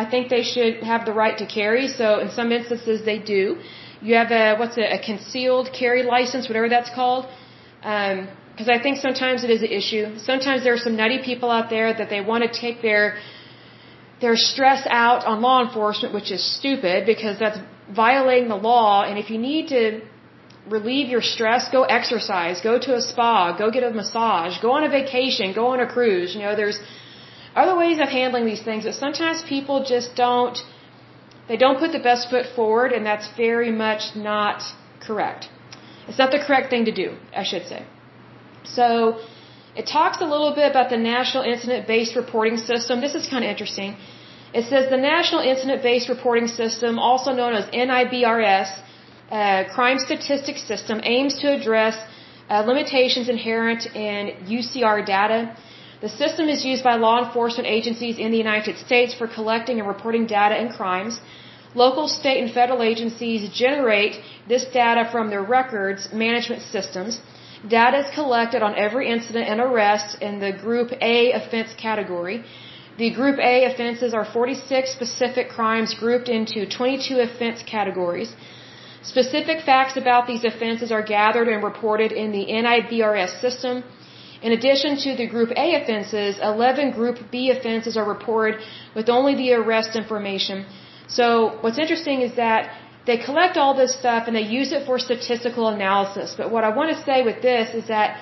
I 0.02 0.06
think 0.06 0.30
they 0.30 0.44
should 0.44 0.84
have 0.92 1.06
the 1.10 1.14
right 1.14 1.38
to 1.44 1.48
carry. 1.48 1.88
So 1.88 2.20
in 2.20 2.30
some 2.30 2.52
instances 2.52 3.04
they 3.06 3.18
do. 3.18 3.58
You 4.02 4.14
have 4.22 4.32
a, 4.32 4.56
what's 4.60 4.78
it, 4.78 4.90
a 4.98 5.00
concealed 5.04 5.70
carry 5.74 6.04
license, 6.04 6.48
whatever 6.48 6.70
that's 6.70 6.92
called. 6.94 7.26
Um, 7.82 8.28
because 8.56 8.70
I 8.70 8.82
think 8.82 8.98
sometimes 8.98 9.44
it 9.44 9.50
is 9.50 9.62
an 9.68 9.72
issue. 9.80 10.18
Sometimes 10.18 10.64
there 10.64 10.74
are 10.74 10.84
some 10.88 10.96
nutty 10.96 11.20
people 11.30 11.52
out 11.52 11.70
there 11.70 11.94
that 11.94 12.10
they 12.10 12.22
want 12.22 12.46
to 12.46 12.52
take 12.66 12.82
their 12.82 13.18
their 14.22 14.38
stress 14.38 14.88
out 14.90 15.26
on 15.26 15.42
law 15.42 15.58
enforcement, 15.66 16.14
which 16.14 16.32
is 16.32 16.42
stupid 16.58 17.06
because 17.06 17.38
that's 17.38 17.60
violating 17.94 18.48
the 18.48 18.62
law. 18.72 19.04
And 19.04 19.20
if 19.20 19.30
you 19.30 19.38
need 19.38 19.68
to 19.70 20.02
relieve 20.70 21.10
your 21.10 21.22
stress, 21.22 21.68
go 21.70 21.84
exercise, 21.84 22.62
go 22.62 22.80
to 22.80 22.96
a 22.96 23.02
spa, 23.02 23.58
go 23.58 23.70
get 23.72 23.84
a 23.84 23.92
massage, 23.92 24.58
go 24.62 24.72
on 24.72 24.86
a 24.86 24.90
vacation, 24.90 25.52
go 25.54 25.68
on 25.74 25.82
a 25.82 25.88
cruise. 25.96 26.34
You 26.34 26.44
know, 26.44 26.56
there's 26.56 26.80
other 27.56 27.76
ways 27.78 28.00
of 28.00 28.08
handling 28.08 28.46
these 28.46 28.64
things 28.64 28.86
that 28.86 28.96
sometimes 28.96 29.44
people 29.44 29.84
just 29.84 30.16
don't 30.16 30.58
they 31.50 31.58
don't 31.58 31.78
put 31.78 31.92
the 31.92 32.00
best 32.00 32.30
foot 32.30 32.46
forward 32.56 32.92
and 32.94 33.06
that's 33.06 33.28
very 33.36 33.72
much 33.72 34.16
not 34.16 34.64
correct. 35.02 35.50
It's 36.08 36.18
not 36.18 36.32
the 36.32 36.40
correct 36.40 36.70
thing 36.70 36.86
to 36.86 36.96
do, 37.04 37.18
I 37.36 37.44
should 37.44 37.68
say. 37.68 37.86
So 38.66 39.20
it 39.76 39.86
talks 39.88 40.22
a 40.22 40.26
little 40.34 40.54
bit 40.56 40.70
about 40.70 40.90
the 40.90 40.98
National 40.98 41.44
Incident 41.44 41.88
Based 41.88 42.16
Reporting 42.16 42.58
System. 42.58 43.02
This 43.02 43.16
is 43.16 43.28
kind 43.28 43.44
of 43.44 43.50
interesting. 43.50 43.98
It 44.54 44.66
says 44.72 44.90
the 44.90 45.04
National 45.14 45.42
Incident 45.42 45.84
Based 45.84 46.08
Reporting 46.08 46.48
System, 46.48 46.98
also 46.98 47.34
known 47.34 47.54
as 47.54 47.66
NIBRS, 47.72 48.70
uh, 49.32 49.64
Crime 49.76 50.00
Statistics 50.00 50.64
System, 50.64 51.02
aims 51.04 51.40
to 51.40 51.48
address 51.52 51.98
uh, 52.50 52.62
limitations 52.62 53.28
inherent 53.28 53.86
in 53.96 54.34
UCR 54.48 55.06
data. 55.06 55.56
The 56.02 56.10
system 56.10 56.48
is 56.48 56.64
used 56.64 56.84
by 56.84 56.96
law 56.96 57.26
enforcement 57.26 57.68
agencies 57.68 58.18
in 58.18 58.32
the 58.32 58.38
United 58.38 58.78
States 58.78 59.14
for 59.14 59.28
collecting 59.28 59.80
and 59.80 59.88
reporting 59.88 60.26
data 60.26 60.56
and 60.56 60.70
crimes. 60.80 61.20
local, 61.84 62.08
state, 62.08 62.40
and 62.42 62.50
federal 62.58 62.82
agencies 62.92 63.42
generate 63.64 64.14
this 64.52 64.64
data 64.82 65.04
from 65.14 65.30
their 65.30 65.44
records 65.44 66.02
management 66.14 66.62
systems. 66.76 67.20
Data 67.68 67.98
is 68.06 68.10
collected 68.14 68.62
on 68.62 68.76
every 68.76 69.10
incident 69.10 69.48
and 69.50 69.60
arrest 69.60 70.18
in 70.22 70.40
the 70.40 70.52
Group 70.52 70.92
A 71.02 71.32
offense 71.32 71.74
category. 71.78 72.44
The 72.98 73.12
Group 73.12 73.40
A 73.40 73.66
offenses 73.66 74.14
are 74.14 74.26
46 74.26 74.92
specific 74.92 75.50
crimes 75.50 75.94
grouped 75.94 76.30
into 76.30 76.66
22 76.66 77.20
offense 77.20 77.64
categories. 77.64 78.34
Specific 79.02 79.62
facts 79.62 79.98
about 79.98 80.28
these 80.28 80.44
offenses 80.44 80.92
are 80.92 81.02
gathered 81.02 81.48
and 81.48 81.64
reported 81.64 82.12
in 82.12 82.32
the 82.32 82.46
NIBRS 82.46 83.42
system. 83.42 83.84
In 84.42 84.52
addition 84.52 84.98
to 84.98 85.16
the 85.16 85.28
Group 85.28 85.52
A 85.56 85.68
offenses, 85.82 86.40
11 86.42 86.92
Group 86.92 87.20
B 87.32 87.52
offenses 87.52 87.98
are 87.98 88.08
reported 88.08 88.62
with 88.96 89.10
only 89.10 89.36
the 89.36 89.54
arrest 89.54 89.96
information. 89.96 90.66
So 91.08 91.58
what's 91.62 91.78
interesting 91.78 92.22
is 92.22 92.36
that 92.36 92.72
they 93.08 93.18
collect 93.18 93.58
all 93.58 93.74
this 93.76 93.94
stuff 94.02 94.28
and 94.28 94.36
they 94.36 94.48
use 94.60 94.72
it 94.72 94.86
for 94.86 94.98
statistical 94.98 95.68
analysis. 95.70 96.34
But 96.38 96.52
what 96.52 96.64
I 96.64 96.70
want 96.70 96.96
to 96.96 97.04
say 97.04 97.24
with 97.24 97.42
this 97.42 97.74
is 97.76 97.88
that 97.88 98.20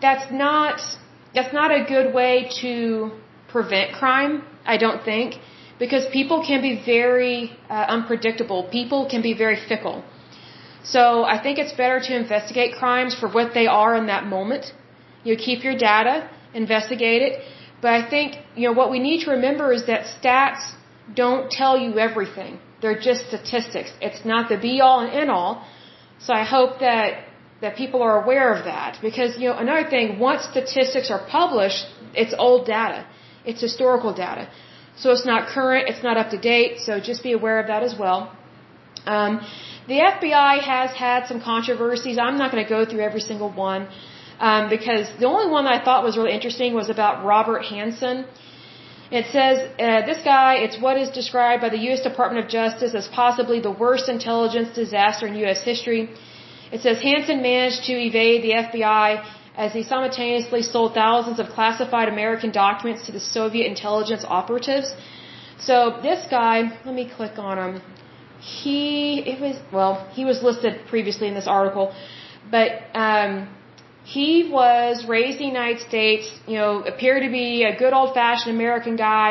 that's 0.00 0.30
not 0.30 0.80
that's 1.34 1.52
not 1.52 1.70
a 1.70 1.84
good 1.94 2.14
way 2.14 2.48
to 2.62 3.12
prevent 3.48 3.92
crime, 3.94 4.44
I 4.64 4.76
don't 4.76 5.02
think, 5.04 5.36
because 5.78 6.04
people 6.12 6.44
can 6.50 6.60
be 6.62 6.74
very 6.84 7.56
uh, 7.68 7.96
unpredictable. 7.96 8.60
People 8.78 9.08
can 9.12 9.22
be 9.22 9.34
very 9.34 9.58
fickle. 9.70 10.04
So 10.82 11.24
I 11.24 11.36
think 11.42 11.58
it's 11.58 11.72
better 11.72 12.00
to 12.08 12.16
investigate 12.16 12.74
crimes 12.82 13.14
for 13.14 13.28
what 13.28 13.52
they 13.52 13.66
are 13.66 13.94
in 13.94 14.06
that 14.06 14.24
moment. 14.26 14.72
You 15.24 15.36
keep 15.36 15.64
your 15.64 15.76
data, 15.76 16.28
investigate 16.54 17.22
it. 17.22 17.42
But 17.82 17.92
I 17.92 18.08
think, 18.08 18.36
you 18.56 18.68
know, 18.68 18.72
what 18.80 18.90
we 18.90 18.98
need 18.98 19.24
to 19.24 19.30
remember 19.32 19.72
is 19.72 19.86
that 19.86 20.06
stats 20.16 20.72
don't 21.14 21.50
tell 21.50 21.78
you 21.78 21.98
everything. 21.98 22.58
They're 22.80 23.00
just 23.08 23.28
statistics. 23.28 23.90
It's 24.00 24.24
not 24.24 24.48
the 24.48 24.56
be 24.56 24.80
all 24.80 25.00
and 25.00 25.10
end 25.12 25.30
all. 25.30 25.66
So 26.18 26.32
I 26.32 26.44
hope 26.44 26.80
that 26.80 27.24
that 27.60 27.74
people 27.76 28.02
are 28.02 28.22
aware 28.22 28.48
of 28.54 28.64
that 28.64 28.98
because 29.02 29.36
you 29.38 29.48
know 29.48 29.56
another 29.56 29.88
thing 29.94 30.18
once 30.18 30.44
statistics 30.44 31.10
are 31.10 31.22
published 31.38 31.86
it's 32.14 32.34
old 32.46 32.66
data 32.66 33.04
it's 33.50 33.62
historical 33.68 34.12
data. 34.24 34.44
So 35.00 35.06
it's 35.14 35.26
not 35.32 35.48
current, 35.54 35.88
it's 35.90 36.02
not 36.08 36.16
up 36.22 36.30
to 36.36 36.38
date, 36.52 36.80
so 36.86 37.00
just 37.10 37.22
be 37.28 37.32
aware 37.40 37.58
of 37.62 37.66
that 37.72 37.82
as 37.88 37.94
well. 38.02 38.20
Um, 39.16 39.32
the 39.92 39.98
FBI 40.14 40.54
has 40.74 40.90
had 41.04 41.20
some 41.30 41.40
controversies. 41.40 42.18
I'm 42.26 42.38
not 42.42 42.48
going 42.52 42.64
to 42.66 42.70
go 42.76 42.80
through 42.88 43.04
every 43.10 43.24
single 43.30 43.50
one 43.68 43.88
um, 44.48 44.68
because 44.76 45.06
the 45.22 45.28
only 45.34 45.48
one 45.56 45.64
that 45.66 45.74
I 45.78 45.80
thought 45.84 46.04
was 46.08 46.16
really 46.18 46.34
interesting 46.38 46.74
was 46.74 46.90
about 46.96 47.24
Robert 47.24 47.62
Hanssen. 47.70 48.26
It 49.10 49.26
says 49.32 49.56
uh, 49.80 50.04
this 50.04 50.18
guy, 50.22 50.56
it's 50.56 50.78
what 50.78 50.98
is 50.98 51.08
described 51.08 51.62
by 51.62 51.70
the 51.70 51.78
U.S. 51.88 52.02
Department 52.02 52.44
of 52.44 52.50
Justice 52.50 52.94
as 52.94 53.08
possibly 53.08 53.58
the 53.58 53.70
worst 53.70 54.08
intelligence 54.08 54.74
disaster 54.74 55.26
in 55.26 55.34
U.S. 55.46 55.62
history. 55.62 56.10
It 56.70 56.82
says 56.82 56.98
Hanssen 56.98 57.40
managed 57.40 57.84
to 57.84 57.94
evade 57.94 58.42
the 58.42 58.52
FBI 58.64 59.24
as 59.56 59.72
he 59.72 59.82
simultaneously 59.82 60.62
sold 60.62 60.94
thousands 60.94 61.40
of 61.40 61.48
classified 61.48 62.08
American 62.08 62.52
documents 62.52 63.06
to 63.06 63.12
the 63.12 63.20
Soviet 63.20 63.66
intelligence 63.66 64.24
operatives. 64.26 64.94
So 65.58 65.98
this 66.02 66.26
guy, 66.30 66.56
let 66.84 66.94
me 66.94 67.10
click 67.10 67.38
on 67.38 67.58
him. 67.58 67.82
He, 68.40 69.20
it 69.20 69.40
was, 69.40 69.56
well, 69.72 70.06
he 70.12 70.24
was 70.24 70.42
listed 70.42 70.86
previously 70.86 71.28
in 71.28 71.34
this 71.34 71.48
article, 71.48 71.92
but, 72.50 72.70
um, 72.94 73.48
he 74.16 74.48
was 74.58 75.04
raised 75.14 75.38
in 75.38 75.44
the 75.46 75.52
United 75.58 75.80
States, 75.90 76.26
you 76.50 76.56
know, 76.60 76.72
appeared 76.92 77.22
to 77.28 77.32
be 77.40 77.64
a 77.70 77.74
good 77.82 77.92
old 77.98 78.10
fashioned 78.14 78.52
American 78.58 78.96
guy, 78.96 79.30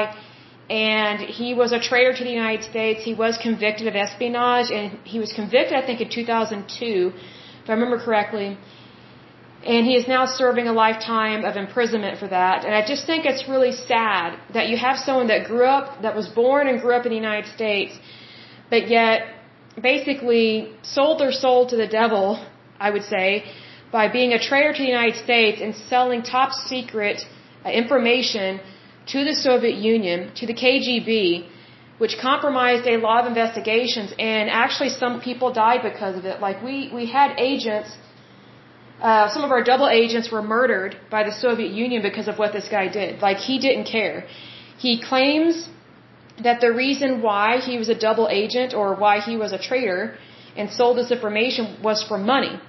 and 0.69 1.19
he 1.39 1.49
was 1.61 1.69
a 1.79 1.81
traitor 1.89 2.13
to 2.19 2.23
the 2.29 2.35
United 2.43 2.63
States. 2.71 2.99
He 3.11 3.15
was 3.25 3.33
convicted 3.47 3.87
of 3.91 3.95
espionage, 3.95 4.69
and 4.77 4.99
he 5.13 5.19
was 5.23 5.31
convicted, 5.33 5.75
I 5.81 5.83
think, 5.87 5.99
in 6.05 6.09
2002, 6.09 7.11
if 7.63 7.69
I 7.69 7.73
remember 7.73 7.99
correctly 8.07 8.49
and 9.65 9.85
he 9.85 9.95
is 9.95 10.07
now 10.07 10.25
serving 10.25 10.67
a 10.67 10.73
lifetime 10.73 11.43
of 11.43 11.57
imprisonment 11.57 12.19
for 12.19 12.27
that. 12.27 12.63
And 12.65 12.73
I 12.73 12.85
just 12.85 13.05
think 13.05 13.25
it's 13.25 13.45
really 13.49 13.71
sad 13.71 14.39
that 14.53 14.69
you 14.69 14.77
have 14.77 14.97
someone 14.97 15.27
that 15.27 15.47
grew 15.47 15.65
up, 15.65 16.01
that 16.03 16.15
was 16.15 16.27
born 16.27 16.67
and 16.67 16.79
grew 16.81 16.93
up 16.97 17.05
in 17.05 17.11
the 17.11 17.21
United 17.27 17.47
States, 17.57 17.93
but 18.69 18.87
yet 18.87 19.17
basically 19.81 20.71
sold 20.83 21.19
their 21.19 21.31
soul 21.31 21.67
to 21.71 21.75
the 21.75 21.87
devil, 21.87 22.25
I 22.79 22.91
would 22.91 23.03
say, 23.03 23.43
by 23.91 24.07
being 24.07 24.33
a 24.33 24.39
traitor 24.39 24.73
to 24.73 24.79
the 24.79 24.93
United 24.97 25.17
States 25.23 25.61
and 25.61 25.75
selling 25.75 26.21
top 26.23 26.51
secret 26.51 27.25
uh, 27.65 27.69
information 27.69 28.59
to 29.07 29.23
the 29.23 29.33
Soviet 29.33 29.75
Union, 29.75 30.31
to 30.35 30.45
the 30.45 30.53
KGB, 30.53 31.47
which 31.97 32.17
compromised 32.21 32.85
a 32.87 32.97
lot 32.97 33.21
of 33.23 33.27
investigations, 33.27 34.13
and 34.19 34.49
actually 34.49 34.89
some 34.89 35.21
people 35.21 35.53
died 35.53 35.81
because 35.81 36.17
of 36.17 36.25
it. 36.25 36.41
Like 36.41 36.61
we, 36.61 36.91
we 36.93 37.05
had 37.07 37.35
agents 37.37 37.97
uh, 39.01 39.29
some 39.29 39.43
of 39.43 39.51
our 39.51 39.63
double 39.63 39.89
agents 39.89 40.31
were 40.31 40.41
murdered 40.41 40.97
by 41.11 41.23
the 41.23 41.31
Soviet 41.31 41.71
Union 41.71 42.01
because 42.01 42.27
of 42.27 42.39
what 42.39 42.51
this 42.51 42.67
guy 42.67 42.87
did. 42.87 43.21
Like, 43.21 43.37
he 43.37 43.59
didn't 43.59 43.85
care. 43.85 44.25
He 44.77 44.99
claims 45.01 45.69
that 46.43 46.61
the 46.61 46.73
reason 46.73 47.21
why 47.21 47.59
he 47.59 47.77
was 47.77 47.89
a 47.89 47.95
double 47.95 48.27
agent 48.29 48.73
or 48.73 48.95
why 48.95 49.19
he 49.19 49.37
was 49.37 49.51
a 49.51 49.59
traitor 49.59 50.17
and 50.55 50.71
sold 50.71 50.97
this 50.97 51.11
information 51.11 51.77
was 51.83 52.03
for 52.03 52.17
money. 52.17 52.59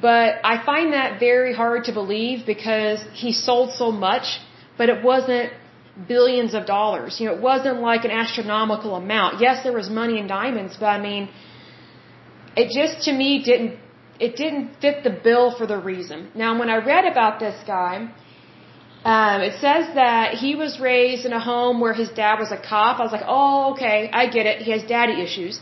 But 0.00 0.40
I 0.42 0.64
find 0.64 0.92
that 0.92 1.20
very 1.20 1.54
hard 1.54 1.84
to 1.84 1.92
believe 1.92 2.46
because 2.46 3.00
he 3.12 3.32
sold 3.32 3.72
so 3.72 3.92
much, 3.92 4.40
but 4.78 4.88
it 4.88 5.04
wasn't 5.04 5.52
billions 6.08 6.54
of 6.54 6.64
dollars. 6.64 7.20
You 7.20 7.26
know, 7.26 7.34
it 7.34 7.42
wasn't 7.42 7.80
like 7.80 8.04
an 8.04 8.10
astronomical 8.10 8.94
amount. 8.96 9.40
Yes, 9.40 9.62
there 9.62 9.72
was 9.72 9.90
money 9.90 10.18
in 10.18 10.26
diamonds, 10.26 10.76
but 10.78 10.86
I 10.86 10.98
mean, 10.98 11.28
it 12.56 12.70
just 12.70 13.04
to 13.06 13.12
me 13.12 13.42
didn't 13.42 13.78
it 14.20 14.36
didn't 14.36 14.80
fit 14.80 15.02
the 15.02 15.10
bill 15.10 15.54
for 15.58 15.66
the 15.66 15.78
reason. 15.78 16.30
Now, 16.34 16.58
when 16.58 16.70
I 16.70 16.76
read 16.76 17.04
about 17.04 17.40
this 17.40 17.56
guy, 17.66 18.08
um, 19.04 19.40
it 19.40 19.54
says 19.54 19.94
that 19.94 20.34
he 20.34 20.54
was 20.54 20.78
raised 20.78 21.24
in 21.24 21.32
a 21.32 21.40
home 21.40 21.80
where 21.80 21.92
his 21.92 22.10
dad 22.10 22.38
was 22.38 22.52
a 22.52 22.56
cop. 22.56 23.00
I 23.00 23.02
was 23.02 23.10
like, 23.10 23.24
oh, 23.26 23.72
okay, 23.72 24.10
I 24.12 24.28
get 24.28 24.46
it. 24.46 24.62
He 24.62 24.70
has 24.70 24.84
daddy 24.84 25.20
issues. 25.20 25.60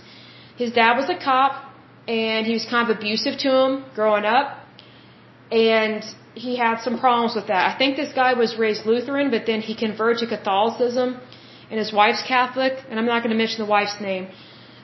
His 0.56 0.72
dad 0.72 0.98
was 0.98 1.08
a 1.08 1.18
cop, 1.24 1.69
and 2.08 2.46
he 2.46 2.52
was 2.52 2.64
kind 2.64 2.90
of 2.90 2.96
abusive 2.96 3.38
to 3.38 3.50
him 3.54 3.84
growing 3.94 4.24
up, 4.24 4.58
and 5.50 6.04
he 6.34 6.56
had 6.56 6.80
some 6.80 6.98
problems 6.98 7.34
with 7.34 7.48
that. 7.48 7.74
I 7.74 7.78
think 7.78 7.96
this 7.96 8.12
guy 8.12 8.34
was 8.34 8.56
raised 8.56 8.86
Lutheran, 8.86 9.30
but 9.30 9.46
then 9.46 9.60
he 9.60 9.74
converted 9.74 10.18
to 10.28 10.36
Catholicism, 10.36 11.20
and 11.70 11.78
his 11.78 11.92
wife's 11.92 12.22
Catholic, 12.22 12.74
and 12.88 12.98
I'm 12.98 13.06
not 13.06 13.22
going 13.22 13.30
to 13.30 13.36
mention 13.36 13.64
the 13.64 13.70
wife's 13.70 14.00
name, 14.00 14.28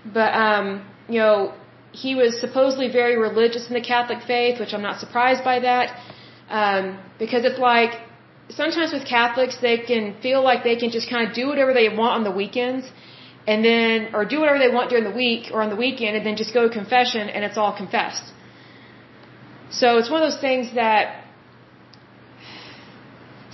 but 0.04 0.32
um, 0.34 0.84
you 1.08 1.18
know, 1.18 1.54
he 1.92 2.14
was 2.14 2.40
supposedly 2.40 2.88
very 2.92 3.16
religious 3.16 3.68
in 3.68 3.74
the 3.74 3.80
Catholic 3.80 4.22
faith, 4.26 4.60
which 4.60 4.72
I'm 4.74 4.82
not 4.82 5.00
surprised 5.00 5.42
by 5.44 5.60
that, 5.60 5.98
um, 6.48 6.98
because 7.18 7.44
it's 7.44 7.58
like 7.58 7.92
sometimes 8.50 8.92
with 8.92 9.06
Catholics 9.06 9.56
they 9.60 9.78
can 9.78 10.14
feel 10.20 10.42
like 10.42 10.62
they 10.62 10.76
can 10.76 10.90
just 10.90 11.08
kind 11.10 11.28
of 11.28 11.34
do 11.34 11.48
whatever 11.48 11.72
they 11.72 11.88
want 11.88 12.12
on 12.18 12.24
the 12.24 12.30
weekends, 12.30 12.90
and 13.46 13.64
then 13.64 14.14
or 14.14 14.24
do 14.24 14.40
whatever 14.40 14.58
they 14.58 14.72
want 14.78 14.90
during 14.90 15.04
the 15.04 15.16
week 15.24 15.50
or 15.52 15.62
on 15.62 15.70
the 15.70 15.76
weekend, 15.76 16.16
and 16.16 16.24
then 16.26 16.36
just 16.36 16.52
go 16.52 16.68
to 16.68 16.72
confession 16.80 17.28
and 17.28 17.44
it's 17.44 17.56
all 17.56 17.74
confessed. 17.76 18.26
So 19.70 19.98
it's 19.98 20.10
one 20.10 20.22
of 20.22 20.30
those 20.30 20.40
things 20.40 20.74
that 20.74 21.24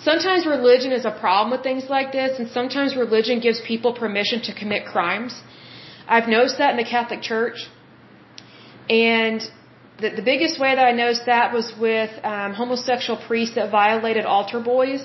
sometimes 0.09 0.46
religion 0.46 0.92
is 0.92 1.05
a 1.05 1.11
problem 1.11 1.50
with 1.50 1.62
things 1.62 1.85
like 1.88 2.12
this, 2.12 2.38
and 2.38 2.50
sometimes 2.50 2.96
religion 2.96 3.40
gives 3.40 3.61
people 3.72 3.92
permission 3.94 4.42
to 4.42 4.55
commit 4.55 4.85
crimes. 4.85 5.40
I've 6.07 6.28
noticed 6.28 6.59
that 6.59 6.70
in 6.70 6.76
the 6.76 6.90
Catholic 6.96 7.22
Church. 7.22 7.59
And 8.90 9.40
the, 10.02 10.11
the 10.11 10.22
biggest 10.22 10.59
way 10.59 10.74
that 10.74 10.85
I 10.85 10.92
noticed 10.92 11.26
that 11.26 11.52
was 11.52 11.72
with 11.78 12.11
um, 12.24 12.52
homosexual 12.55 13.18
priests 13.28 13.55
that 13.55 13.70
violated 13.70 14.24
altar 14.24 14.61
boys. 14.61 15.02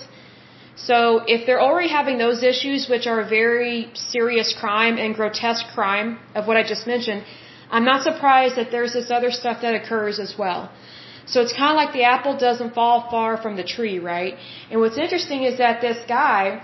So 0.78 1.24
if 1.26 1.46
they're 1.48 1.62
already 1.62 1.90
having 1.90 2.18
those 2.20 2.44
issues, 2.44 2.88
which 2.88 3.08
are 3.08 3.20
a 3.22 3.28
very 3.28 3.90
serious 3.96 4.54
crime 4.54 4.98
and 4.98 5.16
grotesque 5.16 5.66
crime 5.74 6.20
of 6.36 6.48
what 6.48 6.56
I 6.56 6.63
just 6.63 6.86
mentioned, 6.86 7.24
I'm 7.72 7.84
not 7.84 8.04
surprised 8.04 8.56
that 8.58 8.70
there's 8.72 8.94
this 8.94 9.10
other 9.10 9.32
stuff 9.32 9.62
that 9.63 9.74
occurs 9.74 10.20
as 10.20 10.38
well. 10.38 10.72
So 11.26 11.42
it's 11.42 11.52
kind 11.52 11.72
of 11.72 11.76
like 11.76 11.94
the 11.94 12.04
apple 12.04 12.38
doesn't 12.38 12.74
fall 12.74 13.10
far 13.10 13.36
from 13.38 13.58
the 13.58 13.63
tree, 13.63 14.00
right? 14.00 14.36
And 14.72 14.80
what's 14.80 14.98
interesting 14.98 15.44
is 15.44 15.58
that 15.58 15.82
this 15.82 15.98
guy, 16.08 16.62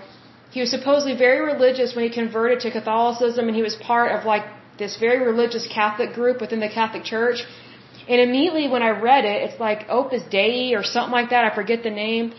he 0.51 0.61
was 0.61 0.71
supposedly 0.71 1.17
very 1.17 1.41
religious 1.53 1.95
when 1.95 2.05
he 2.05 2.11
converted 2.21 2.61
to 2.61 2.71
Catholicism 2.71 3.47
and 3.47 3.55
he 3.55 3.63
was 3.63 3.75
part 3.75 4.11
of 4.17 4.25
like 4.25 4.45
this 4.77 4.95
very 4.97 5.25
religious 5.25 5.67
Catholic 5.67 6.13
group 6.13 6.39
within 6.39 6.61
the 6.61 6.69
Catholic 6.69 7.03
Church. 7.03 7.43
And 8.07 8.21
immediately 8.21 8.69
when 8.69 8.83
I 8.83 8.89
read 8.89 9.25
it, 9.25 9.49
it's 9.49 9.59
like 9.59 9.89
Opus 9.89 10.23
Dei 10.29 10.75
or 10.75 10.83
something 10.83 11.11
like 11.11 11.31
that. 11.31 11.43
I 11.43 11.53
forget 11.53 11.83
the 11.83 11.89
name. 11.89 12.33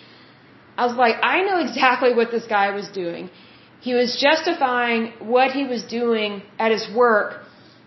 I 0.77 0.87
was 0.87 0.97
like, 0.97 1.17
I 1.23 1.43
know 1.43 1.59
exactly 1.61 2.13
what 2.15 2.31
this 2.31 2.47
guy 2.47 2.71
was 2.71 2.89
doing. 2.89 3.31
He 3.81 3.95
was 3.95 4.17
justifying 4.21 5.13
what 5.37 5.51
he 5.53 5.65
was 5.65 5.83
doing 5.83 6.43
at 6.59 6.71
his 6.73 6.85
work 7.03 7.43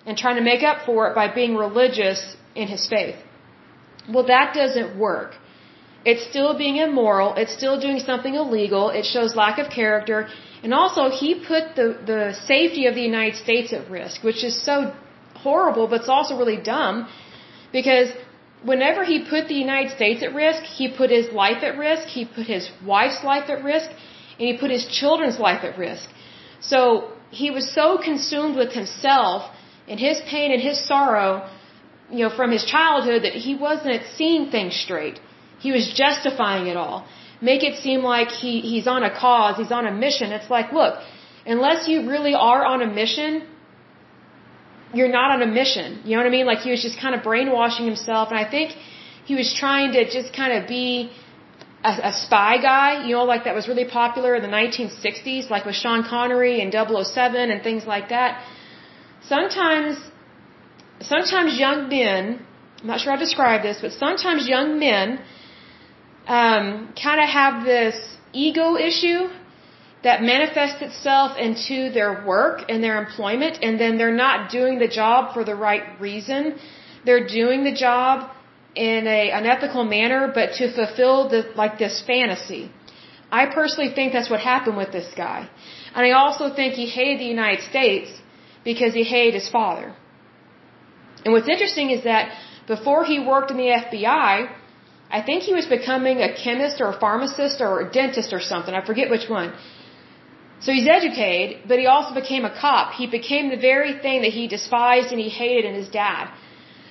and 0.05 0.17
trying 0.17 0.37
to 0.37 0.45
make 0.53 0.63
up 0.63 0.85
for 0.85 1.07
it 1.07 1.15
by 1.15 1.27
being 1.33 1.55
religious 1.55 2.37
in 2.55 2.67
his 2.67 2.87
faith. 2.87 3.17
Well, 4.13 4.25
that 4.27 4.53
doesn't 4.53 4.97
work. 4.97 5.31
It's 6.05 6.23
still 6.31 6.57
being 6.57 6.77
immoral. 6.77 7.33
It's 7.35 7.53
still 7.53 7.77
doing 7.79 7.99
something 7.99 8.35
illegal. 8.35 8.89
It 8.89 9.05
shows 9.05 9.35
lack 9.35 9.57
of 9.59 9.69
character. 9.69 10.29
And 10.63 10.73
also, 10.73 11.09
he 11.09 11.29
put 11.35 11.75
the, 11.75 11.87
the 12.11 12.21
safety 12.51 12.85
of 12.85 12.95
the 12.95 13.01
United 13.01 13.35
States 13.35 13.73
at 13.73 13.89
risk, 13.89 14.23
which 14.23 14.43
is 14.43 14.55
so 14.69 14.93
horrible, 15.35 15.87
but 15.87 16.01
it's 16.01 16.09
also 16.09 16.37
really 16.37 16.61
dumb 16.73 17.09
because 17.71 18.09
whenever 18.71 19.01
he 19.11 19.17
put 19.33 19.43
the 19.47 19.59
United 19.65 19.91
States 19.97 20.21
at 20.27 20.33
risk, 20.43 20.61
he 20.79 20.85
put 20.99 21.09
his 21.17 21.27
life 21.43 21.61
at 21.67 21.77
risk, 21.87 22.03
he 22.17 22.23
put 22.37 22.47
his 22.55 22.65
wife's 22.93 23.21
life 23.31 23.49
at 23.55 23.59
risk, 23.73 23.89
and 24.37 24.43
he 24.49 24.53
put 24.63 24.71
his 24.77 24.85
children's 24.99 25.39
life 25.47 25.63
at 25.69 25.77
risk. 25.85 26.07
So 26.71 26.81
he 27.41 27.49
was 27.57 27.65
so 27.79 27.87
consumed 28.09 28.55
with 28.61 28.71
himself 28.79 29.39
and 29.87 29.99
his 30.07 30.17
pain 30.33 30.51
and 30.55 30.61
his 30.69 30.77
sorrow, 30.91 31.31
you 32.09 32.21
know, 32.23 32.33
from 32.39 32.51
his 32.57 32.65
childhood 32.75 33.23
that 33.27 33.35
he 33.45 33.53
wasn't 33.67 34.01
seeing 34.17 34.49
things 34.55 34.75
straight. 34.85 35.19
He 35.65 35.71
was 35.77 35.85
justifying 36.03 36.67
it 36.67 36.77
all. 36.83 37.07
Make 37.41 37.63
it 37.69 37.75
seem 37.85 38.01
like 38.15 38.29
he, 38.29 38.53
he's 38.71 38.87
on 38.95 39.03
a 39.03 39.13
cause, 39.25 39.57
he's 39.61 39.71
on 39.79 39.85
a 39.91 39.93
mission. 40.05 40.31
It's 40.37 40.49
like, 40.57 40.71
look, 40.79 40.95
unless 41.45 41.87
you 41.87 42.09
really 42.13 42.33
are 42.33 42.63
on 42.73 42.81
a 42.81 42.89
mission, 43.01 43.31
you're 44.93 45.13
not 45.19 45.31
on 45.31 45.41
a 45.41 45.47
mission. 45.47 46.01
You 46.05 46.11
know 46.11 46.23
what 46.23 46.27
I 46.27 46.35
mean? 46.37 46.45
Like 46.45 46.59
he 46.59 46.71
was 46.71 46.81
just 46.81 46.99
kind 46.99 47.13
of 47.15 47.23
brainwashing 47.23 47.85
himself. 47.85 48.29
And 48.29 48.39
I 48.39 48.49
think 48.49 48.71
he 49.25 49.35
was 49.35 49.53
trying 49.53 49.91
to 49.93 50.09
just 50.09 50.33
kind 50.33 50.53
of 50.57 50.67
be 50.67 51.11
a, 51.83 51.93
a 52.11 52.13
spy 52.13 52.57
guy, 52.61 53.05
you 53.05 53.15
know, 53.15 53.23
like 53.23 53.43
that 53.43 53.55
was 53.55 53.67
really 53.67 53.85
popular 53.85 54.35
in 54.35 54.41
the 54.41 54.53
1960s, 54.59 55.49
like 55.49 55.65
with 55.65 55.75
Sean 55.75 56.03
Connery 56.03 56.61
and 56.61 56.71
007 56.73 57.51
and 57.51 57.61
things 57.63 57.85
like 57.85 58.09
that. 58.09 58.43
Sometimes, 59.21 59.97
sometimes 61.01 61.59
young 61.59 61.89
men, 61.89 62.45
I'm 62.81 62.87
not 62.87 62.99
sure 63.01 63.11
how 63.11 63.19
to 63.19 63.25
describe 63.25 63.63
this, 63.63 63.79
but 63.81 63.91
sometimes 63.91 64.47
young 64.47 64.79
men 64.79 65.19
um, 66.27 66.93
kind 67.01 67.19
of 67.21 67.29
have 67.29 67.65
this 67.65 68.17
ego 68.33 68.75
issue 68.77 69.29
that 70.03 70.21
manifests 70.21 70.81
itself 70.81 71.37
into 71.37 71.89
their 71.91 72.25
work 72.25 72.63
and 72.69 72.83
their 72.83 72.97
employment, 73.03 73.59
and 73.61 73.79
then 73.79 73.97
they're 73.97 74.19
not 74.25 74.49
doing 74.51 74.79
the 74.79 74.87
job 74.87 75.33
for 75.33 75.43
the 75.43 75.55
right 75.55 75.99
reason. 75.99 76.57
They're 77.05 77.27
doing 77.27 77.63
the 77.63 77.73
job 77.73 78.29
in 78.75 79.07
a 79.07 79.31
unethical 79.31 79.83
manner, 79.83 80.31
but 80.33 80.53
to 80.59 80.71
fulfill 80.73 81.29
the 81.29 81.41
like 81.55 81.77
this 81.79 82.03
fantasy. 82.05 82.71
I 83.31 83.47
personally 83.47 83.91
think 83.93 84.13
that's 84.13 84.29
what 84.29 84.39
happened 84.39 84.77
with 84.77 84.91
this 84.91 85.09
guy. 85.15 85.49
And 85.95 86.05
I 86.05 86.11
also 86.11 86.53
think 86.53 86.73
he 86.73 86.85
hated 86.85 87.19
the 87.19 87.31
United 87.37 87.63
States 87.63 88.09
because 88.63 88.93
he 88.93 89.03
hated 89.03 89.33
his 89.33 89.49
father. 89.49 89.93
And 91.23 91.33
what's 91.33 91.49
interesting 91.49 91.89
is 91.91 92.03
that 92.03 92.31
before 92.67 93.03
he 93.03 93.19
worked 93.19 93.51
in 93.51 93.57
the 93.57 93.71
FBI, 93.83 94.49
I 95.17 95.21
think 95.21 95.43
he 95.43 95.53
was 95.53 95.65
becoming 95.65 96.21
a 96.21 96.31
chemist 96.43 96.79
or 96.81 96.87
a 96.95 96.99
pharmacist 96.99 97.61
or 97.61 97.81
a 97.81 97.89
dentist 97.91 98.31
or 98.33 98.39
something. 98.39 98.73
I 98.73 98.85
forget 98.85 99.09
which 99.09 99.27
one. 99.29 99.53
So 100.59 100.71
he's 100.71 100.87
educated, 100.87 101.67
but 101.69 101.77
he 101.79 101.85
also 101.85 102.13
became 102.21 102.45
a 102.45 102.53
cop. 102.61 102.93
He 102.93 103.07
became 103.07 103.49
the 103.49 103.61
very 103.71 103.93
thing 104.05 104.21
that 104.23 104.33
he 104.37 104.47
despised 104.47 105.09
and 105.11 105.19
he 105.19 105.29
hated 105.29 105.65
in 105.65 105.75
his 105.75 105.89
dad. 105.89 106.31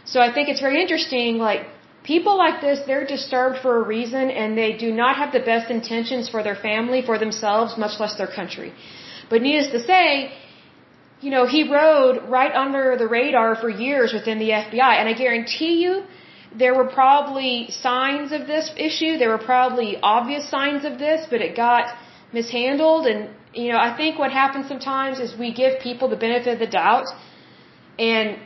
So 0.04 0.20
I 0.20 0.32
think 0.32 0.48
it's 0.48 0.60
very 0.60 0.80
interesting, 0.80 1.38
like, 1.38 1.62
people 2.04 2.36
like 2.44 2.60
this, 2.60 2.78
they're 2.86 3.08
disturbed 3.16 3.58
for 3.64 3.72
a 3.82 3.84
reason 3.96 4.30
and 4.30 4.56
they 4.56 4.72
do 4.84 4.92
not 5.02 5.16
have 5.16 5.32
the 5.32 5.44
best 5.52 5.70
intentions 5.70 6.28
for 6.28 6.42
their 6.48 6.54
family, 6.54 7.02
for 7.02 7.18
themselves, 7.18 7.76
much 7.76 7.98
less 7.98 8.14
their 8.16 8.32
country. 8.40 8.72
But 9.28 9.42
needless 9.42 9.70
to 9.72 9.80
say, 9.80 10.32
you 11.20 11.30
know, 11.34 11.46
he 11.46 11.62
rode 11.68 12.16
right 12.28 12.54
under 12.64 12.96
the 12.96 13.08
radar 13.08 13.56
for 13.56 13.68
years 13.68 14.12
within 14.12 14.38
the 14.38 14.50
FBI. 14.50 14.92
And 15.00 15.08
I 15.08 15.14
guarantee 15.14 15.74
you, 15.84 16.04
there 16.54 16.74
were 16.74 16.88
probably 17.00 17.70
signs 17.70 18.32
of 18.32 18.46
this 18.46 18.70
issue. 18.76 19.18
There 19.18 19.30
were 19.30 19.44
probably 19.54 19.98
obvious 20.00 20.48
signs 20.48 20.84
of 20.84 20.98
this, 20.98 21.26
but 21.28 21.40
it 21.40 21.56
got 21.56 21.84
mishandled 22.32 23.06
and 23.06 23.30
you 23.56 23.72
know, 23.72 23.78
I 23.78 23.96
think 23.96 24.18
what 24.18 24.32
happens 24.32 24.68
sometimes 24.68 25.18
is 25.18 25.34
we 25.46 25.52
give 25.52 25.80
people 25.80 26.08
the 26.08 26.20
benefit 26.26 26.52
of 26.54 26.58
the 26.58 26.66
doubt, 26.66 27.06
and 27.98 28.38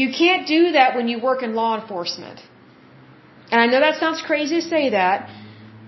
you 0.00 0.08
can't 0.12 0.46
do 0.46 0.72
that 0.72 0.94
when 0.96 1.08
you 1.08 1.18
work 1.18 1.42
in 1.42 1.54
law 1.54 1.80
enforcement. 1.80 2.40
And 3.50 3.58
I 3.62 3.66
know 3.66 3.80
that 3.80 3.98
sounds 3.98 4.20
crazy 4.20 4.56
to 4.60 4.66
say 4.74 4.90
that, 4.90 5.30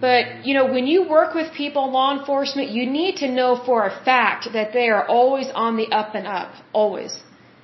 but 0.01 0.47
you 0.47 0.55
know, 0.55 0.67
when 0.73 0.87
you 0.87 1.07
work 1.17 1.35
with 1.35 1.53
people 1.53 1.85
in 1.87 1.93
law 1.93 2.19
enforcement, 2.19 2.71
you 2.71 2.87
need 2.87 3.17
to 3.17 3.29
know 3.31 3.51
for 3.67 3.87
a 3.87 3.95
fact 4.11 4.49
that 4.55 4.73
they 4.73 4.89
are 4.89 5.07
always 5.07 5.49
on 5.55 5.77
the 5.77 5.89
up 6.01 6.15
and 6.15 6.27
up, 6.27 6.53
always, 6.73 7.23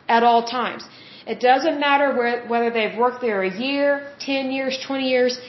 at 0.09 0.23
all 0.23 0.45
times. 0.45 0.85
It 1.27 1.41
doesn't 1.41 1.81
matter 1.81 2.09
whether 2.53 2.71
they've 2.71 2.97
worked 2.97 3.23
there 3.23 3.43
a 3.43 3.53
year, 3.67 4.13
10 4.21 4.51
years, 4.51 4.79
20 4.87 5.09
years 5.09 5.41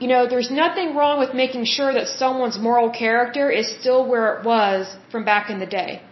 you 0.00 0.08
know, 0.12 0.26
there's 0.32 0.50
nothing 0.50 0.94
wrong 0.96 1.18
with 1.18 1.34
making 1.34 1.64
sure 1.64 1.92
that 1.92 2.08
someone's 2.08 2.58
moral 2.58 2.90
character 2.90 3.50
is 3.50 3.66
still 3.80 4.06
where 4.06 4.26
it 4.34 4.44
was 4.44 4.96
from 5.10 5.24
back 5.24 5.50
in 5.50 5.58
the 5.58 5.66
day. 5.66 6.02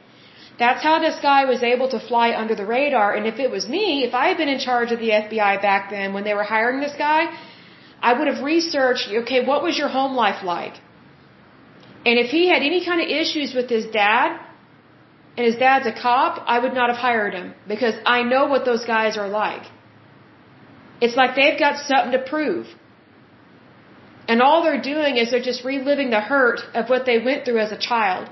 That's 0.59 0.83
how 0.83 0.99
this 0.99 1.19
guy 1.21 1.45
was 1.45 1.63
able 1.63 1.89
to 1.91 2.01
fly 2.01 2.29
under 2.43 2.55
the 2.55 2.67
radar. 2.67 3.15
And 3.15 3.27
if 3.27 3.39
it 3.39 3.51
was 3.51 3.69
me, 3.69 4.05
if 4.05 4.15
I 4.15 4.29
had 4.29 4.39
been 4.39 4.49
in 4.49 4.59
charge 4.59 4.91
of 4.91 4.99
the 4.99 5.11
FBI 5.11 5.61
back 5.61 5.91
then 5.91 6.15
when 6.15 6.25
they 6.25 6.35
were 6.35 6.49
hiring 6.55 6.81
this 6.81 6.97
guy, 6.97 7.23
I 8.01 8.13
would 8.19 8.27
have 8.33 8.43
researched, 8.43 9.09
okay, 9.23 9.45
what 9.45 9.63
was 9.63 9.77
your 9.77 9.89
home 9.89 10.15
life 10.15 10.43
like? 10.43 10.75
And 12.07 12.19
if 12.25 12.31
he 12.31 12.49
had 12.49 12.63
any 12.63 12.85
kind 12.85 13.01
of 13.01 13.09
issues 13.09 13.55
with 13.55 13.69
his 13.69 13.87
dad, 13.87 14.41
and 15.37 15.45
his 15.45 15.57
dad's 15.57 15.87
a 15.87 15.93
cop, 15.93 16.43
I 16.47 16.59
would 16.59 16.73
not 16.73 16.89
have 16.89 16.99
hired 16.99 17.35
him 17.35 17.55
because 17.69 17.95
I 18.07 18.23
know 18.23 18.47
what 18.47 18.65
those 18.65 18.85
guys 18.87 19.19
are 19.19 19.29
like. 19.29 19.65
It's 21.01 21.17
like 21.17 21.37
they've 21.37 21.59
got 21.59 21.79
something 21.87 22.13
to 22.13 22.23
prove. 22.35 22.67
And 24.29 24.43
all 24.43 24.63
they're 24.63 24.87
doing 24.95 25.17
is 25.17 25.31
they're 25.31 25.51
just 25.53 25.65
reliving 25.65 26.11
the 26.11 26.21
hurt 26.21 26.61
of 26.75 26.89
what 26.89 27.07
they 27.07 27.19
went 27.19 27.45
through 27.45 27.61
as 27.61 27.73
a 27.73 27.79
child, 27.79 28.29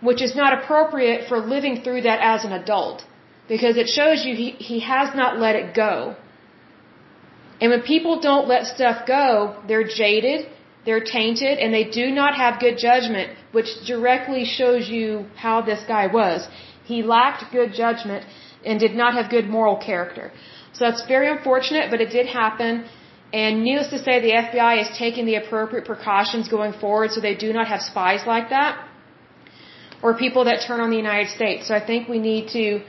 which 0.00 0.20
is 0.22 0.34
not 0.34 0.52
appropriate 0.58 1.28
for 1.28 1.38
living 1.38 1.82
through 1.82 2.02
that 2.02 2.20
as 2.20 2.44
an 2.44 2.52
adult. 2.52 3.04
Because 3.48 3.76
it 3.76 3.88
shows 3.88 4.24
you 4.24 4.34
he, 4.34 4.50
he 4.70 4.80
has 4.80 5.14
not 5.14 5.38
let 5.38 5.54
it 5.56 5.74
go. 5.74 6.16
And 7.60 7.70
when 7.70 7.82
people 7.82 8.20
don't 8.20 8.46
let 8.46 8.66
stuff 8.66 9.06
go, 9.06 9.56
they're 9.68 9.88
jaded, 10.02 10.46
they're 10.84 11.06
tainted, 11.18 11.58
and 11.58 11.72
they 11.72 11.84
do 11.84 12.10
not 12.10 12.34
have 12.34 12.60
good 12.60 12.76
judgment, 12.78 13.30
which 13.52 13.70
directly 13.86 14.44
shows 14.44 14.88
you 14.88 15.26
how 15.36 15.60
this 15.62 15.82
guy 15.86 16.06
was. 16.06 16.48
He 16.84 17.02
lacked 17.02 17.50
good 17.52 17.72
judgment 17.72 18.24
and 18.64 18.78
did 18.78 18.94
not 18.94 19.14
have 19.14 19.30
good 19.30 19.48
moral 19.48 19.76
character. 19.76 20.30
So 20.72 20.84
that's 20.84 21.04
very 21.06 21.28
unfortunate, 21.30 21.90
but 21.90 22.00
it 22.00 22.10
did 22.10 22.26
happen. 22.26 22.84
And 23.32 23.62
needless 23.62 23.90
to 23.90 23.98
say, 23.98 24.20
the 24.20 24.32
FBI 24.32 24.82
is 24.82 24.96
taking 24.96 25.26
the 25.26 25.34
appropriate 25.34 25.84
precautions 25.84 26.48
going 26.48 26.72
forward 26.72 27.10
so 27.10 27.20
they 27.20 27.34
do 27.34 27.52
not 27.52 27.68
have 27.68 27.82
spies 27.82 28.26
like 28.26 28.48
that 28.50 28.88
or 30.02 30.14
people 30.16 30.44
that 30.44 30.64
turn 30.66 30.80
on 30.80 30.90
the 30.90 30.96
United 30.96 31.28
States. 31.28 31.68
So 31.68 31.74
I 31.74 31.84
think 31.84 32.08
we 32.08 32.18
need 32.18 32.48
to 32.50 32.80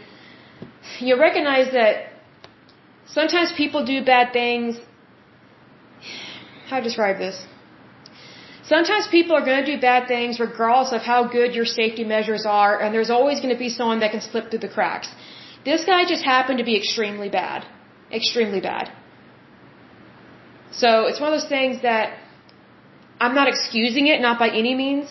you 0.99 1.19
recognize 1.19 1.71
that 1.73 2.12
sometimes 3.08 3.52
people 3.56 3.86
do 3.86 4.04
bad 4.04 4.34
things. 4.34 4.80
How 6.67 6.78
to 6.78 6.84
describe 6.84 7.17
this? 7.17 7.45
Sometimes 8.63 9.08
people 9.08 9.36
are 9.36 9.43
going 9.43 9.65
to 9.65 9.75
do 9.75 9.82
bad 9.82 10.08
things 10.08 10.39
regardless 10.39 10.93
of 10.93 11.02
how 11.02 11.28
good 11.28 11.56
your 11.56 11.65
safety 11.65 12.04
measures 12.04 12.45
are, 12.45 12.80
and 12.80 12.93
there's 12.93 13.10
always 13.10 13.39
going 13.39 13.54
to 13.54 13.58
be 13.58 13.69
someone 13.69 13.99
that 14.02 14.12
can 14.12 14.21
slip 14.21 14.52
through 14.52 14.60
the 14.60 14.69
cracks. 14.69 15.10
This 15.65 15.84
guy 15.86 16.06
just 16.06 16.23
happened 16.23 16.60
to 16.60 16.63
be 16.63 16.78
extremely 16.78 17.30
bad. 17.30 17.65
Extremely 18.12 18.62
bad. 18.62 18.91
So 20.72 21.06
it's 21.08 21.20
one 21.20 21.34
of 21.34 21.40
those 21.40 21.50
things 21.50 21.82
that 21.82 22.18
I'm 23.20 23.36
not 23.36 23.48
excusing 23.48 24.08
it, 24.08 24.22
not 24.22 24.40
by 24.40 24.50
any 24.50 24.76
means. 24.76 25.08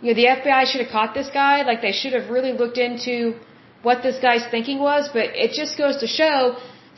You 0.00 0.08
know, 0.10 0.14
the 0.14 0.28
FBI 0.36 0.64
should 0.66 0.80
have 0.80 0.90
caught 0.90 1.14
this 1.14 1.30
guy. 1.32 1.62
Like 1.62 1.82
they 1.82 1.92
should 1.92 2.12
have 2.12 2.30
really 2.30 2.52
looked 2.52 2.78
into 2.78 3.34
what 3.82 4.02
this 4.02 4.18
guy's 4.20 4.46
thinking 4.50 4.78
was. 4.78 5.10
But 5.12 5.36
it 5.44 5.52
just 5.52 5.76
goes 5.76 5.98
to 5.98 6.06
show 6.06 6.56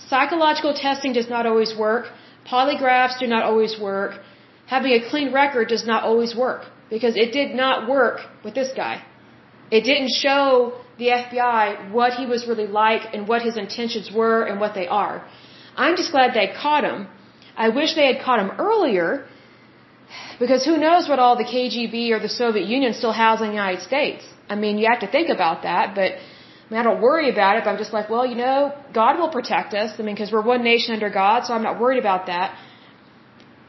psychological 0.08 0.74
testing 0.74 1.12
does 1.12 1.28
not 1.28 1.46
always 1.46 1.76
work. 1.76 2.06
Polygraphs 2.46 3.18
do 3.18 3.26
not 3.26 3.42
always 3.44 3.78
work. 3.80 4.20
Having 4.66 4.92
a 4.92 5.10
clean 5.10 5.32
record 5.32 5.68
does 5.68 5.86
not 5.86 6.04
always 6.04 6.34
work 6.36 6.66
because 6.90 7.16
it 7.16 7.32
did 7.32 7.54
not 7.54 7.88
work 7.88 8.20
with 8.44 8.54
this 8.54 8.70
guy. 8.76 9.02
It 9.70 9.82
didn't 9.84 10.12
show 10.12 10.74
the 10.98 11.08
FBI 11.08 11.90
what 11.90 12.12
he 12.12 12.26
was 12.26 12.46
really 12.46 12.66
like 12.66 13.14
and 13.14 13.26
what 13.26 13.42
his 13.42 13.56
intentions 13.56 14.10
were 14.12 14.44
and 14.44 14.60
what 14.60 14.74
they 14.74 14.86
are. 14.86 15.24
I'm 15.76 15.96
just 15.96 16.12
glad 16.12 16.34
they 16.34 16.52
caught 16.52 16.84
him 16.84 17.08
I 17.56 17.68
wish 17.68 17.94
they 17.94 18.06
had 18.12 18.22
caught 18.24 18.40
him 18.40 18.52
earlier 18.58 19.26
because 20.38 20.64
who 20.64 20.76
knows 20.76 21.08
what 21.08 21.18
all 21.18 21.36
the 21.36 21.44
KGB 21.44 22.10
or 22.10 22.20
the 22.20 22.28
Soviet 22.28 22.66
Union 22.66 22.94
still 22.94 23.12
has 23.12 23.40
in 23.40 23.48
the 23.48 23.52
United 23.52 23.82
States. 23.82 24.24
I 24.48 24.54
mean, 24.54 24.78
you 24.78 24.86
have 24.90 25.00
to 25.00 25.10
think 25.16 25.28
about 25.28 25.62
that, 25.62 25.94
but 25.94 26.10
I, 26.12 26.68
mean, 26.70 26.80
I 26.80 26.82
don't 26.82 27.00
worry 27.00 27.28
about 27.30 27.56
it. 27.56 27.64
But 27.64 27.70
I'm 27.70 27.78
just 27.78 27.92
like, 27.92 28.08
well, 28.10 28.26
you 28.26 28.34
know, 28.34 28.72
God 28.92 29.18
will 29.18 29.30
protect 29.30 29.74
us. 29.74 29.90
I 29.98 30.02
mean, 30.02 30.14
because 30.14 30.32
we're 30.32 30.48
one 30.54 30.62
nation 30.62 30.94
under 30.94 31.10
God, 31.10 31.44
so 31.46 31.54
I'm 31.54 31.62
not 31.62 31.80
worried 31.80 31.98
about 31.98 32.26
that. 32.26 32.56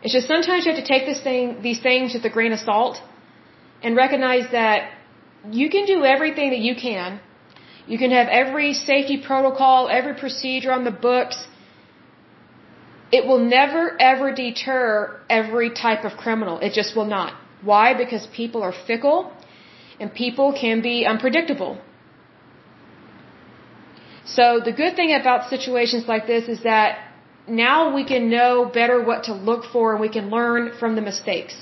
It's 0.04 0.14
just 0.14 0.28
sometimes 0.28 0.66
you 0.66 0.74
have 0.74 0.82
to 0.84 0.90
take 0.94 1.06
this 1.06 1.22
thing, 1.22 1.62
these 1.62 1.82
things 1.82 2.14
with 2.14 2.26
a 2.26 2.30
grain 2.30 2.52
of 2.52 2.60
salt 2.60 2.98
and 3.82 3.96
recognize 3.96 4.52
that 4.52 4.92
you 5.50 5.70
can 5.70 5.86
do 5.86 6.04
everything 6.04 6.50
that 6.52 6.60
you 6.60 6.76
can. 6.76 7.20
You 7.88 7.98
can 7.98 8.12
have 8.12 8.28
every 8.28 8.74
safety 8.74 9.18
protocol, 9.30 9.90
every 9.90 10.16
procedure 10.16 10.72
on 10.72 10.84
the 10.84 10.92
books, 10.92 11.48
it 13.18 13.24
will 13.30 13.44
never 13.60 13.82
ever 14.10 14.28
deter 14.44 14.84
every 15.40 15.70
type 15.86 16.04
of 16.10 16.14
criminal. 16.24 16.56
It 16.68 16.74
just 16.80 16.96
will 16.98 17.10
not. 17.18 17.34
Why? 17.72 17.88
Because 18.04 18.24
people 18.42 18.62
are 18.68 18.76
fickle 18.92 19.18
and 20.00 20.14
people 20.26 20.48
can 20.62 20.82
be 20.82 20.96
unpredictable. 21.14 21.74
So 24.36 24.46
the 24.68 24.74
good 24.82 24.96
thing 25.00 25.12
about 25.22 25.50
situations 25.56 26.08
like 26.14 26.26
this 26.34 26.48
is 26.56 26.64
that 26.64 26.90
now 27.66 27.94
we 27.98 28.04
can 28.12 28.30
know 28.30 28.54
better 28.80 28.98
what 29.10 29.26
to 29.30 29.34
look 29.50 29.66
for 29.74 29.86
and 29.94 30.02
we 30.08 30.10
can 30.18 30.30
learn 30.38 30.72
from 30.80 30.96
the 30.96 31.06
mistakes. 31.12 31.56